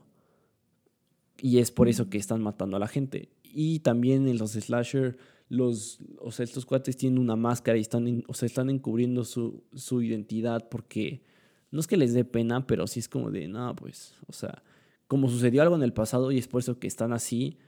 y 1.39 1.59
es 1.59 1.71
por 1.71 1.89
eso 1.89 2.09
que 2.09 2.17
están 2.17 2.41
matando 2.43 2.79
a 2.79 2.81
la 2.81 2.89
gente. 2.89 3.29
Y 3.53 3.81
también 3.81 4.29
en 4.29 4.39
los 4.39 4.53
slasher, 4.53 5.17
los, 5.49 5.99
o 6.19 6.33
sea, 6.33 6.45
estos 6.45 6.65
cuates 6.65 6.97
tienen 6.97 7.19
una 7.19 7.37
máscara 7.37 7.77
y 7.77 7.83
están, 7.83 8.25
o 8.27 8.35
sea, 8.35 8.47
están 8.47 8.71
encubriendo 8.71 9.25
su, 9.25 9.63
su 9.75 10.03
identidad 10.03 10.69
porque 10.71 11.23
no 11.71 11.81
es 11.81 11.87
que 11.87 11.97
les 11.97 12.15
dé 12.15 12.25
pena, 12.25 12.67
pero 12.67 12.87
sí 12.87 13.01
es 13.01 13.09
como 13.09 13.31
de, 13.31 13.49
no, 13.49 13.75
pues, 13.77 14.15
o 14.27 14.33
sea, 14.33 14.63
como 15.09 15.29
sucedió 15.29 15.63
algo 15.63 15.77
en 15.77 15.83
el 15.83 15.93
pasado 15.93 16.33
y 16.33 16.39
es 16.39 16.49
por 16.49 16.61
eso 16.61 16.79
que 16.79 16.87
están 16.87 17.13
así, 17.13 17.59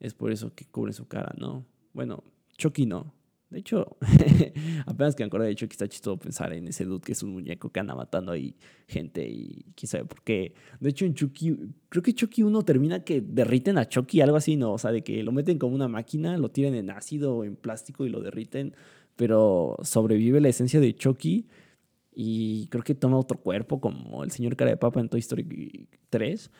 es 0.00 0.14
por 0.14 0.32
eso 0.32 0.54
que 0.54 0.64
cubren 0.64 0.94
su 0.94 1.06
cara, 1.06 1.34
¿no? 1.36 1.66
Bueno, 1.92 2.24
Chucky 2.56 2.86
no, 2.86 3.12
de 3.50 3.60
hecho, 3.60 3.96
apenas 4.86 5.14
que 5.14 5.22
me 5.22 5.28
acuerdo 5.28 5.46
de 5.46 5.52
hecho 5.52 5.66
que 5.66 5.72
está 5.72 5.88
chistoso 5.88 6.18
pensar 6.18 6.52
en 6.52 6.68
ese 6.68 6.84
dude 6.84 7.00
que 7.00 7.12
es 7.12 7.22
un 7.22 7.30
muñeco 7.30 7.70
que 7.70 7.80
anda 7.80 7.94
matando 7.94 8.32
ahí 8.32 8.54
gente 8.86 9.26
y 9.26 9.64
quién 9.74 9.88
sabe 9.88 10.04
por 10.04 10.22
qué. 10.22 10.52
De 10.80 10.90
hecho, 10.90 11.06
en 11.06 11.14
Chucky, 11.14 11.56
creo 11.88 12.02
que 12.02 12.12
Chucky 12.12 12.42
1 12.42 12.62
termina 12.64 13.04
que 13.04 13.22
derriten 13.22 13.78
a 13.78 13.88
Chucky, 13.88 14.20
algo 14.20 14.36
así, 14.36 14.56
¿no? 14.56 14.72
O 14.72 14.78
sea, 14.78 14.92
de 14.92 15.02
que 15.02 15.22
lo 15.22 15.32
meten 15.32 15.58
como 15.58 15.74
una 15.74 15.88
máquina, 15.88 16.36
lo 16.36 16.50
tiran 16.50 16.74
en 16.74 16.90
ácido 16.90 17.36
o 17.36 17.44
en 17.44 17.56
plástico 17.56 18.04
y 18.04 18.10
lo 18.10 18.20
derriten, 18.20 18.74
pero 19.16 19.76
sobrevive 19.82 20.40
la 20.42 20.50
esencia 20.50 20.78
de 20.78 20.94
Chucky 20.94 21.48
y 22.14 22.66
creo 22.66 22.84
que 22.84 22.94
toma 22.94 23.16
otro 23.16 23.38
cuerpo 23.38 23.80
como 23.80 24.24
el 24.24 24.30
señor 24.30 24.56
cara 24.56 24.72
de 24.72 24.76
papa 24.76 25.00
en 25.00 25.08
Toy 25.08 25.20
Story 25.20 25.88
3. 26.10 26.50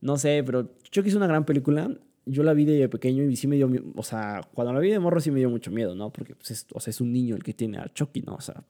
No 0.00 0.16
sé, 0.16 0.42
pero 0.44 0.74
Chucky 0.90 1.08
es 1.10 1.14
una 1.14 1.28
gran 1.28 1.44
película 1.44 1.96
yo 2.26 2.42
la 2.42 2.52
vi 2.54 2.64
de 2.64 2.88
pequeño 2.88 3.24
y 3.24 3.36
sí 3.36 3.46
me 3.46 3.56
dio, 3.56 3.70
o 3.96 4.02
sea, 4.02 4.42
cuando 4.54 4.72
la 4.72 4.80
vi 4.80 4.90
de 4.90 4.98
morro 4.98 5.20
sí 5.20 5.30
me 5.30 5.40
dio 5.40 5.50
mucho 5.50 5.70
miedo, 5.70 5.94
¿no? 5.94 6.12
Porque 6.12 6.34
pues, 6.34 6.50
es, 6.52 6.66
o 6.72 6.80
sea, 6.80 6.90
es 6.90 7.00
un 7.00 7.12
niño 7.12 7.34
el 7.34 7.42
que 7.42 7.52
tiene 7.52 7.78
a 7.78 7.88
Chucky, 7.92 8.22
¿no? 8.22 8.34
O 8.34 8.40
sea, 8.40 8.64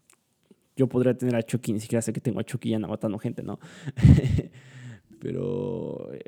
yo 0.76 0.88
podría 0.88 1.16
tener 1.16 1.36
a 1.36 1.42
Chucky, 1.42 1.72
ni 1.72 1.80
siquiera 1.80 2.00
sé 2.00 2.12
que 2.12 2.20
tengo 2.20 2.40
a 2.40 2.44
Chucky 2.44 2.70
y 2.70 2.74
anda 2.74 2.88
matando 2.88 3.18
gente, 3.18 3.42
¿no? 3.42 3.58
Pero 5.20 6.12
eh, 6.12 6.20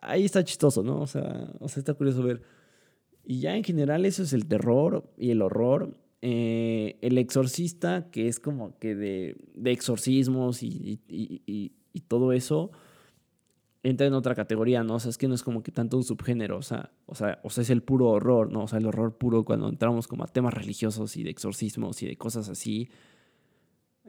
ahí 0.00 0.24
está 0.24 0.44
chistoso, 0.44 0.82
¿no? 0.82 1.00
O 1.00 1.06
sea, 1.06 1.50
o 1.58 1.68
sea, 1.68 1.80
está 1.80 1.94
curioso 1.94 2.22
ver. 2.22 2.42
Y 3.24 3.40
ya 3.40 3.56
en 3.56 3.64
general 3.64 4.04
eso 4.04 4.22
es 4.22 4.32
el 4.32 4.46
terror 4.46 5.10
y 5.16 5.30
el 5.30 5.42
horror. 5.42 5.96
Eh, 6.20 6.98
el 7.00 7.18
exorcista, 7.18 8.08
que 8.10 8.28
es 8.28 8.38
como 8.38 8.78
que 8.78 8.94
de, 8.94 9.36
de 9.54 9.72
exorcismos 9.72 10.62
y, 10.62 11.00
y, 11.08 11.42
y, 11.46 11.72
y 11.92 12.00
todo 12.00 12.32
eso 12.32 12.70
entra 13.82 14.06
en 14.06 14.14
otra 14.14 14.34
categoría, 14.34 14.84
¿no? 14.84 14.94
O 14.94 15.00
sea, 15.00 15.10
es 15.10 15.18
que 15.18 15.28
no 15.28 15.34
es 15.34 15.42
como 15.42 15.62
que 15.62 15.72
tanto 15.72 15.96
un 15.96 16.04
subgénero, 16.04 16.56
o 16.56 16.62
sea, 16.62 16.92
o 17.06 17.14
sea, 17.14 17.40
o 17.42 17.50
sea, 17.50 17.62
es 17.62 17.70
el 17.70 17.82
puro 17.82 18.08
horror, 18.08 18.52
¿no? 18.52 18.64
O 18.64 18.68
sea, 18.68 18.78
el 18.78 18.86
horror 18.86 19.18
puro 19.18 19.44
cuando 19.44 19.68
entramos 19.68 20.06
como 20.06 20.24
a 20.24 20.28
temas 20.28 20.54
religiosos 20.54 21.16
y 21.16 21.24
de 21.24 21.30
exorcismos 21.30 22.02
y 22.02 22.06
de 22.06 22.16
cosas 22.16 22.48
así. 22.48 22.90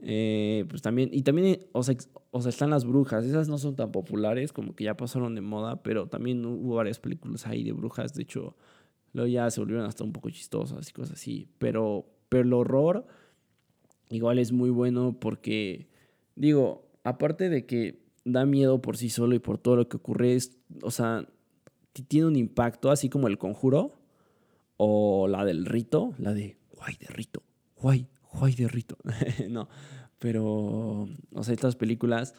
Eh, 0.01 0.65
pues 0.69 0.81
también, 0.81 1.09
y 1.11 1.21
también, 1.21 1.59
o 1.71 1.83
sea, 1.83 1.95
o 2.31 2.41
sea, 2.41 2.49
están 2.49 2.69
las 2.69 2.85
brujas, 2.85 3.25
esas 3.25 3.47
no 3.47 3.57
son 3.57 3.75
tan 3.75 3.91
populares, 3.91 4.51
como 4.51 4.75
que 4.75 4.83
ya 4.85 4.97
pasaron 4.97 5.35
de 5.35 5.41
moda, 5.41 5.83
pero 5.83 6.07
también 6.07 6.43
hubo 6.45 6.75
varias 6.75 6.99
películas 6.99 7.45
ahí 7.47 7.63
de 7.63 7.73
brujas, 7.73 8.13
de 8.13 8.23
hecho, 8.23 8.55
luego 9.13 9.27
ya 9.27 9.49
se 9.51 9.61
volvieron 9.61 9.85
hasta 9.85 10.03
un 10.03 10.11
poco 10.11 10.29
chistosas 10.31 10.89
y 10.89 10.93
cosas 10.93 11.13
así, 11.13 11.47
pero, 11.59 12.07
pero 12.29 12.43
el 12.43 12.53
horror 12.53 13.05
igual 14.09 14.39
es 14.39 14.51
muy 14.51 14.71
bueno 14.71 15.17
porque, 15.19 15.87
digo, 16.35 16.91
aparte 17.03 17.49
de 17.49 17.65
que 17.67 18.02
da 18.25 18.45
miedo 18.45 18.81
por 18.81 18.97
sí 18.97 19.09
solo 19.09 19.35
y 19.35 19.39
por 19.39 19.57
todo 19.57 19.75
lo 19.75 19.87
que 19.87 19.97
ocurre. 19.97 20.35
Es, 20.35 20.57
o 20.81 20.91
sea, 20.91 21.27
tiene 22.07 22.27
un 22.27 22.35
impacto, 22.35 22.91
así 22.91 23.09
como 23.09 23.27
el 23.27 23.37
conjuro 23.37 23.93
o 24.77 25.27
la 25.27 25.45
del 25.45 25.65
rito, 25.65 26.13
la 26.17 26.33
de 26.33 26.57
guay 26.71 26.95
de 26.99 27.07
rito, 27.07 27.43
guay, 27.77 28.07
guay 28.33 28.55
de 28.55 28.67
rito. 28.67 28.97
no, 29.49 29.69
pero, 30.19 31.07
o 31.33 31.43
sea, 31.43 31.53
estas 31.53 31.75
películas 31.75 32.33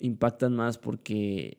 impactan 0.00 0.54
más 0.54 0.78
porque, 0.78 1.58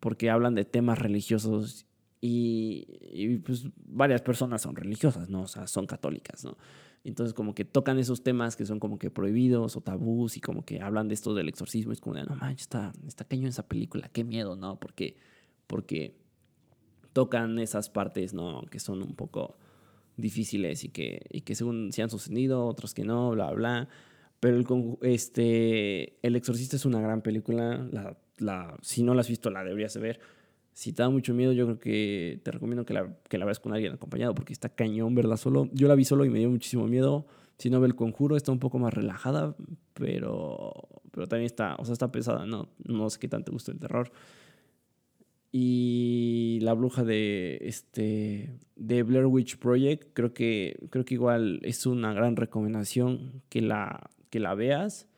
porque 0.00 0.30
hablan 0.30 0.54
de 0.54 0.64
temas 0.64 0.98
religiosos 0.98 1.85
y, 2.28 3.38
pues 3.38 3.66
varias 3.76 4.22
personas 4.22 4.62
son 4.62 4.76
religiosas, 4.76 5.28
¿no? 5.28 5.42
O 5.42 5.46
sea, 5.46 5.66
son 5.66 5.86
católicas, 5.86 6.44
¿no? 6.44 6.56
Entonces 7.04 7.34
como 7.34 7.54
que 7.54 7.64
tocan 7.64 7.98
esos 7.98 8.22
temas 8.22 8.56
que 8.56 8.66
son 8.66 8.80
como 8.80 8.98
que 8.98 9.10
prohibidos 9.10 9.76
o 9.76 9.80
tabús 9.80 10.36
y 10.36 10.40
como 10.40 10.64
que 10.64 10.80
hablan 10.80 11.08
de 11.08 11.14
esto 11.14 11.34
del 11.34 11.48
exorcismo. 11.48 11.92
Es 11.92 12.00
como 12.00 12.16
no 12.16 12.34
manches, 12.34 12.62
está, 12.62 12.92
está 13.06 13.24
cañón 13.24 13.48
esa 13.48 13.68
película, 13.68 14.08
qué 14.12 14.24
miedo, 14.24 14.56
¿no? 14.56 14.80
Porque, 14.80 15.16
porque, 15.66 16.16
tocan 17.16 17.58
esas 17.58 17.88
partes, 17.88 18.34
¿no? 18.34 18.60
Que 18.70 18.78
son 18.78 19.02
un 19.02 19.14
poco 19.14 19.56
difíciles 20.18 20.84
y 20.84 20.90
que, 20.90 21.24
y 21.30 21.40
que 21.40 21.54
según 21.54 21.90
se 21.90 22.02
han 22.02 22.10
sucedido, 22.10 22.66
otros 22.66 22.92
que 22.92 23.04
no, 23.04 23.30
bla, 23.30 23.52
bla. 23.52 23.88
Pero 24.38 24.58
el, 24.58 24.66
este, 25.00 26.18
el 26.20 26.36
Exorcista 26.36 26.76
es 26.76 26.84
una 26.84 27.00
gran 27.00 27.22
película. 27.22 27.88
La, 27.90 28.18
la, 28.36 28.76
si 28.82 29.02
no 29.02 29.14
la 29.14 29.22
has 29.22 29.28
visto, 29.30 29.48
la 29.48 29.64
deberías 29.64 29.96
ver. 29.96 30.20
Si 30.76 30.92
te 30.92 31.02
da 31.02 31.08
mucho 31.08 31.32
miedo, 31.32 31.54
yo 31.54 31.64
creo 31.64 31.78
que 31.78 32.38
te 32.42 32.50
recomiendo 32.50 32.84
que 32.84 32.92
la, 32.92 33.16
que 33.30 33.38
la 33.38 33.46
veas 33.46 33.58
con 33.58 33.72
alguien 33.72 33.94
acompañado 33.94 34.34
porque 34.34 34.52
está 34.52 34.68
cañón 34.68 35.14
verla 35.14 35.38
solo. 35.38 35.70
Yo 35.72 35.88
la 35.88 35.94
vi 35.94 36.04
solo 36.04 36.26
y 36.26 36.28
me 36.28 36.38
dio 36.38 36.50
muchísimo 36.50 36.86
miedo. 36.86 37.24
Si 37.56 37.70
no 37.70 37.80
ve 37.80 37.86
el 37.86 37.94
conjuro, 37.94 38.36
está 38.36 38.52
un 38.52 38.58
poco 38.58 38.78
más 38.78 38.92
relajada, 38.92 39.56
pero, 39.94 40.74
pero 41.12 41.26
también 41.28 41.46
está, 41.46 41.76
o 41.76 41.86
sea, 41.86 41.94
está 41.94 42.12
pesada. 42.12 42.44
No, 42.44 42.68
no 42.84 43.08
sé 43.08 43.18
qué 43.18 43.26
tanto 43.26 43.46
te 43.46 43.52
gusta 43.52 43.72
el 43.72 43.78
terror. 43.78 44.12
Y 45.50 46.58
la 46.60 46.74
bruja 46.74 47.04
de 47.04 47.56
este 47.62 48.58
de 48.76 49.02
Blair 49.02 49.24
Witch 49.24 49.56
Project, 49.56 50.10
creo 50.12 50.34
que 50.34 50.76
creo 50.90 51.06
que 51.06 51.14
igual 51.14 51.60
es 51.62 51.86
una 51.86 52.12
gran 52.12 52.36
recomendación 52.36 53.40
que 53.48 53.62
la 53.62 54.10
que 54.28 54.40
la 54.40 54.54
veas. 54.54 55.08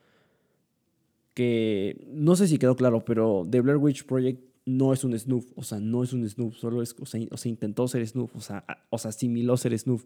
Que 1.35 2.07
no 2.07 2.37
sé 2.37 2.47
si 2.47 2.59
quedó 2.59 2.77
claro, 2.77 3.05
pero 3.05 3.42
The 3.51 3.61
Blair 3.61 3.79
Witch 3.79 4.07
Project 4.07 4.47
no 4.68 4.92
es 4.92 5.02
un 5.02 5.18
snoof, 5.18 5.46
o 5.57 5.62
sea, 5.62 5.81
no 5.81 6.02
es 6.02 6.12
un 6.12 6.28
snoof, 6.28 6.54
solo 6.57 6.83
es, 6.83 6.94
o 7.00 7.07
sea, 7.07 7.50
intentó 7.50 7.88
ser 7.88 8.07
snoof, 8.07 8.37
o 8.37 8.40
sea, 8.40 8.64
o 8.90 8.98
sea, 8.98 9.09
asimiló 9.09 9.57
ser 9.57 9.76
snoof, 9.78 10.04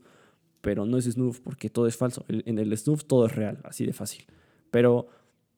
pero 0.61 0.87
no 0.87 0.99
es 0.99 1.07
snoof 1.07 1.41
porque 1.41 1.69
todo 1.69 1.89
es 1.89 1.97
falso. 1.97 2.25
En 2.29 2.59
el 2.59 2.77
snoof 2.77 3.05
todo 3.05 3.27
es 3.27 3.35
real, 3.35 3.59
así 3.65 3.85
de 3.85 3.93
fácil. 3.93 4.25
Pero, 4.71 5.09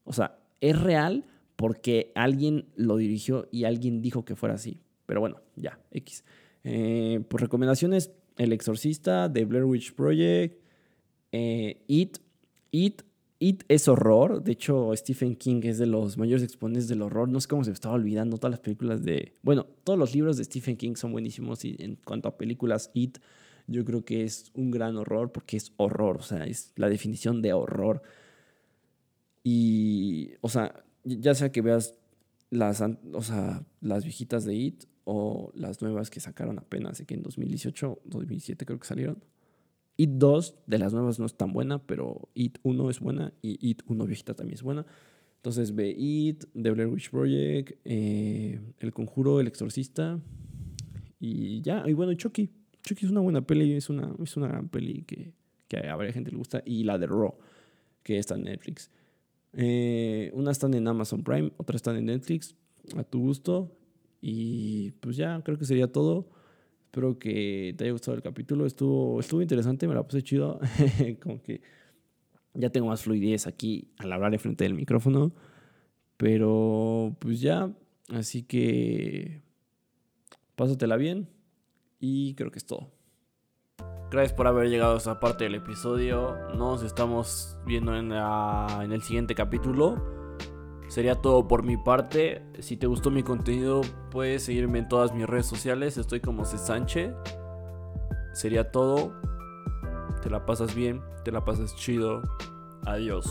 o 0.05 0.13
sea, 0.15 0.39
es 0.61 0.81
real, 0.81 1.27
porque 1.57 2.13
alguien 2.15 2.67
lo 2.77 2.97
dirigió 2.97 3.47
y 3.53 3.65
alguien 3.65 4.01
dijo 4.01 4.25
que 4.25 4.37
fuera 4.37 4.55
así. 4.55 4.81
Pero 5.05 5.21
bueno, 5.21 5.37
ya, 5.55 5.79
X. 5.91 6.25
Eh, 6.65 7.23
pues 7.29 7.43
recomendaciones, 7.43 8.11
El 8.39 8.53
Exorcista, 8.53 9.31
The 9.31 9.45
Blair 9.45 9.65
Witch 9.65 9.95
Project, 9.95 10.59
eh, 11.31 11.83
It. 11.87 12.19
It. 12.71 13.03
It 13.39 13.65
es 13.69 13.89
horror. 13.89 14.43
De 14.43 14.53
hecho, 14.53 14.93
Stephen 14.97 15.37
King 15.37 15.61
es 15.65 15.79
de 15.79 15.87
los 15.87 16.17
mayores 16.17 16.43
exponentes 16.43 16.89
del 16.89 17.03
horror. 17.03 17.29
No 17.29 17.41
sé 17.41 17.49
cómo 17.49 17.65
se 17.65 17.71
me 17.71 17.75
estaba 17.75 17.95
olvidando 17.95 18.39
todas 18.39 18.53
las 18.53 18.61
películas 18.61 19.05
de... 19.05 19.35
Bueno, 19.43 19.67
todos 19.85 19.99
los 19.99 20.15
libros 20.15 20.37
de 20.37 20.45
Stephen 20.45 20.77
King 20.77 20.95
son 20.95 21.13
buenísimos 21.13 21.65
y 21.65 21.77
en 21.79 21.97
cuanto 21.97 22.29
a 22.29 22.37
películas, 22.37 22.91
It 22.95 23.19
yo 23.67 23.85
creo 23.85 24.05
que 24.05 24.25
es 24.25 24.51
un 24.55 24.71
gran 24.71 24.97
horror 24.97 25.33
porque 25.33 25.57
es 25.57 25.73
horror. 25.77 26.19
O 26.19 26.23
sea, 26.23 26.45
es 26.45 26.73
la 26.77 26.89
definición 26.89 27.43
de 27.43 27.53
horror. 27.53 28.03
Y, 29.43 30.33
o 30.41 30.49
sea, 30.49 30.85
ya 31.05 31.35
sea 31.35 31.53
que 31.53 31.61
veas 31.61 31.95
las, 32.51 32.83
o 33.13 33.23
sea, 33.23 33.65
las 33.81 34.05
viejitas 34.05 34.45
de 34.45 34.55
IT 34.55 34.85
o 35.05 35.53
las 35.55 35.83
nuevas 35.83 36.11
que 36.11 36.21
sacaron 36.21 36.59
apenas, 36.59 37.03
que 37.07 37.15
en 37.15 37.23
2018, 37.23 38.01
2017 38.05 38.65
creo 38.65 38.79
que 38.79 38.87
salieron. 38.87 39.23
IT 39.97 40.11
2 40.15 40.55
de 40.67 40.79
las 40.79 40.93
nuevas 40.93 41.19
no 41.19 41.27
es 41.27 41.35
tan 41.35 41.53
buena, 41.53 41.79
pero 41.87 42.29
IT 42.35 42.59
1 42.63 42.91
es 42.91 43.01
buena 43.01 43.33
y 43.43 43.59
IT 43.61 43.83
1 43.87 44.07
viejita 44.07 44.35
también 44.35 44.55
es 44.55 44.63
buena. 44.63 44.87
Entonces 45.37 45.75
ve 45.75 45.95
IT, 45.97 46.47
The 46.55 46.71
Blair 46.71 46.89
Witch 46.89 47.11
Project, 47.11 47.79
eh, 47.85 48.61
El 48.79 48.93
Conjuro, 48.93 49.41
El 49.41 49.47
Exorcista 49.47 50.19
y 51.21 51.61
ya. 51.61 51.85
Y 51.87 51.93
bueno, 51.93 52.15
Chucky. 52.15 52.51
Chucky 52.83 53.07
es 53.07 53.11
una 53.11 53.21
buena 53.21 53.47
peli, 53.47 53.73
es 53.75 53.89
una, 53.89 54.15
es 54.23 54.37
una 54.37 54.49
gran 54.49 54.69
peli 54.69 55.03
que, 55.03 55.33
que 55.69 55.89
a 55.89 55.97
varias 55.97 56.15
gente 56.15 56.31
le 56.31 56.39
gusta. 56.39 56.63
Y 56.65 56.85
la 56.85 56.99
de 56.99 57.07
Raw, 57.07 57.35
que 58.03 58.19
está 58.19 58.35
en 58.35 58.45
Netflix. 58.45 58.91
Eh, 59.53 60.31
unas 60.35 60.53
están 60.53 60.75
en 60.75 60.89
Amazon 60.89 61.23
Prime, 61.23 61.53
otras 61.57 61.77
están 61.77 61.97
en 61.97 62.07
Netflix, 62.07 62.57
a 62.97 63.05
tu 63.05 63.21
gusto. 63.21 63.71
Y 64.21 64.93
pues 65.01 65.17
ya, 65.17 65.41
creo 65.45 65.59
que 65.59 65.65
sería 65.65 65.93
todo. 65.93 66.31
Espero 66.95 67.19
que 67.19 67.75
te 67.77 67.83
haya 67.83 67.93
gustado 67.93 68.17
el 68.17 68.23
capítulo. 68.23 68.67
Estuvo, 68.67 69.19
estuvo 69.19 69.43
interesante, 69.43 69.89
me 69.89 69.97
la 69.97 70.05
puse 70.05 70.23
chido. 70.23 70.61
Como 71.21 71.43
que 71.43 71.61
ya 72.53 72.71
tengo 72.71 72.87
más 72.87 73.03
fluidez 73.03 73.49
aquí 73.49 73.91
al 73.99 74.13
hablar 74.13 74.39
frente 74.39 74.63
del 74.63 74.75
micrófono. 74.75 75.33
Pero 76.17 77.17
pues 77.19 77.41
ya, 77.41 77.73
así 78.11 78.45
que 78.45 79.43
pásatela 80.55 80.95
bien. 80.95 81.29
Y 81.99 82.35
creo 82.37 82.53
que 82.53 82.61
es 82.61 82.65
todo. 82.65 82.93
Gracias 84.13 84.33
por 84.33 84.47
haber 84.47 84.69
llegado 84.69 84.95
a 84.95 84.99
esta 84.99 85.19
parte 85.19 85.43
del 85.43 85.57
episodio. 85.57 86.37
Nos 86.55 86.85
estamos 86.85 87.59
viendo 87.67 87.97
en, 87.97 88.13
en 88.13 88.93
el 88.93 89.03
siguiente 89.03 89.35
capítulo. 89.35 90.14
Sería 90.89 91.17
todo 91.17 91.49
por 91.49 91.63
mi 91.63 91.77
parte. 91.77 92.43
Si 92.61 92.77
te 92.77 92.87
gustó 92.87 93.11
mi 93.11 93.23
contenido, 93.23 93.81
puedes 94.11 94.45
seguirme 94.45 94.81
en 94.81 94.89
todas 94.89 95.13
mis 95.15 95.27
redes 95.27 95.47
sociales. 95.47 95.97
Estoy 95.97 96.21
como 96.21 96.45
Cesanche. 96.45 97.13
Sería 98.33 98.71
todo. 98.71 99.13
Te 100.23 100.31
la 100.31 100.47
pasas 100.47 100.75
bien, 100.75 101.03
te 101.25 101.33
la 101.33 101.45
pasas 101.45 101.75
chido. 101.77 102.23
Adiós. 102.87 103.27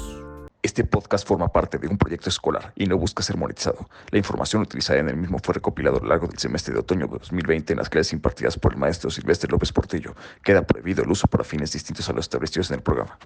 Este 0.63 0.85
podcast 0.85 1.27
forma 1.27 1.49
parte 1.49 1.77
de 1.77 1.87
un 1.87 1.97
proyecto 1.97 2.29
escolar 2.29 2.71
y 2.75 2.85
no 2.85 2.97
busca 2.97 3.21
ser 3.21 3.35
monetizado. 3.35 3.89
La 4.11 4.17
información 4.17 4.61
utilizada 4.61 4.99
en 4.99 5.09
el 5.09 5.17
mismo 5.17 5.37
fue 5.43 5.55
recopilada 5.55 5.97
a 5.97 5.99
lo 5.99 6.07
largo 6.07 6.27
del 6.27 6.37
semestre 6.37 6.73
de 6.73 6.79
otoño 6.79 7.07
de 7.07 7.17
2020 7.19 7.73
en 7.73 7.79
las 7.79 7.89
clases 7.89 8.13
impartidas 8.13 8.57
por 8.57 8.71
el 8.71 8.79
maestro 8.79 9.09
Silvestre 9.09 9.51
López 9.51 9.73
Portillo. 9.73 10.15
Queda 10.41 10.65
prohibido 10.65 11.03
el 11.03 11.11
uso 11.11 11.27
para 11.27 11.43
fines 11.43 11.73
distintos 11.73 12.07
a 12.09 12.13
los 12.13 12.25
establecidos 12.25 12.71
en 12.71 12.77
el 12.77 12.81
programa. 12.81 13.19